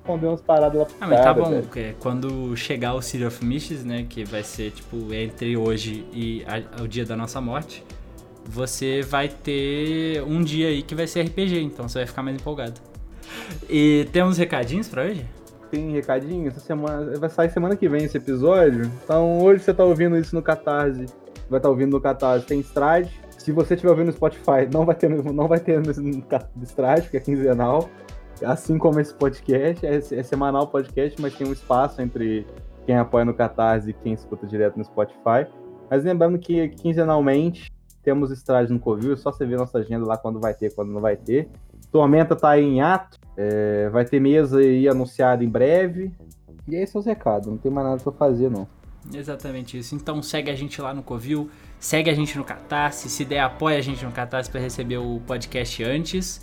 [0.06, 1.62] responder umas paradas lá pro Ah, mas tá cara, bom, velho.
[1.64, 6.45] porque quando chegar o City of Mishes, né, que vai ser tipo entre hoje e
[6.47, 7.84] a- o dia da nossa morte,
[8.45, 12.38] você vai ter um dia aí que vai ser RPG, então você vai ficar mais
[12.38, 12.80] empolgado.
[13.70, 15.26] E temos recadinhos pra hoje?
[15.72, 16.47] Tem recadinho?
[16.47, 17.18] Essa semana.
[17.18, 18.89] Vai sair semana que vem esse episódio.
[19.03, 21.06] Então hoje você tá ouvindo isso no Catarse.
[21.49, 22.45] Vai estar ouvindo no Catarse.
[22.45, 23.10] Tem Stride.
[23.38, 26.47] Se você estiver ouvindo no Spotify, não vai ter, não vai ter no, no Ca-
[26.56, 27.89] no Stride, porque é quinzenal.
[28.43, 29.86] Assim como esse podcast.
[29.86, 32.45] É, é semanal o podcast, mas tem um espaço entre
[32.86, 35.47] quem apoia no Catarse e quem escuta direto no Spotify.
[35.89, 37.71] Mas lembrando que quinzenalmente
[38.03, 39.13] temos Stride no Covil.
[39.13, 41.49] É só você ver nossa agenda lá quando vai ter, quando não vai ter.
[41.91, 43.19] Tormenta tá em ato.
[43.38, 46.11] É, vai ter mesa aí anunciada em breve.
[46.67, 48.67] E aí seus recados, não tem mais nada pra fazer, não.
[49.13, 49.95] Exatamente isso.
[49.95, 53.77] Então segue a gente lá no Covil, segue a gente no Catarse, se der apoia
[53.77, 56.41] a gente no Catarse para receber o podcast antes.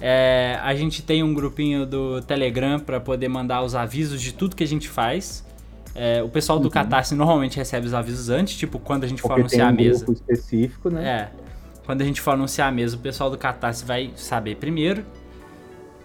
[0.00, 4.54] É, a gente tem um grupinho do Telegram para poder mandar os avisos de tudo
[4.54, 5.44] que a gente faz.
[5.94, 6.70] É, o pessoal do Uhum.
[6.70, 9.70] Catarse normalmente recebe os avisos antes, tipo quando a gente for Porque tem anunciar um
[9.70, 10.04] a mesa.
[10.04, 11.08] grupo específico, né?
[11.08, 11.30] É.
[11.86, 15.04] Quando a gente for anunciar a mesa, o pessoal do Catarse vai saber primeiro.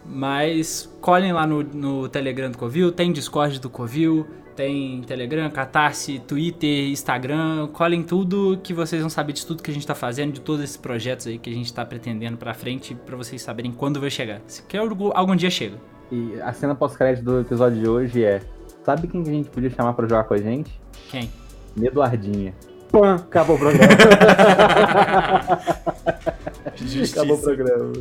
[0.05, 4.25] Mas colhem lá no, no Telegram do Covil, tem Discord do Covil,
[4.55, 7.67] tem Telegram, Catarse, Twitter, Instagram.
[7.67, 10.63] Colhem tudo que vocês vão saber de tudo que a gente tá fazendo, de todos
[10.63, 14.09] esses projetos aí que a gente tá pretendendo pra frente, pra vocês saberem quando vai
[14.09, 14.41] chegar.
[14.47, 15.77] Se quer algum, dia chega.
[16.11, 18.41] E a cena pós-crédito do episódio de hoje é:
[18.83, 20.79] sabe quem que a gente podia chamar pra jogar com a gente?
[21.09, 21.31] Quem?
[21.81, 22.53] Eduardinha.
[22.91, 23.93] Pã, acabou o programa.
[27.11, 27.93] acabou o programa.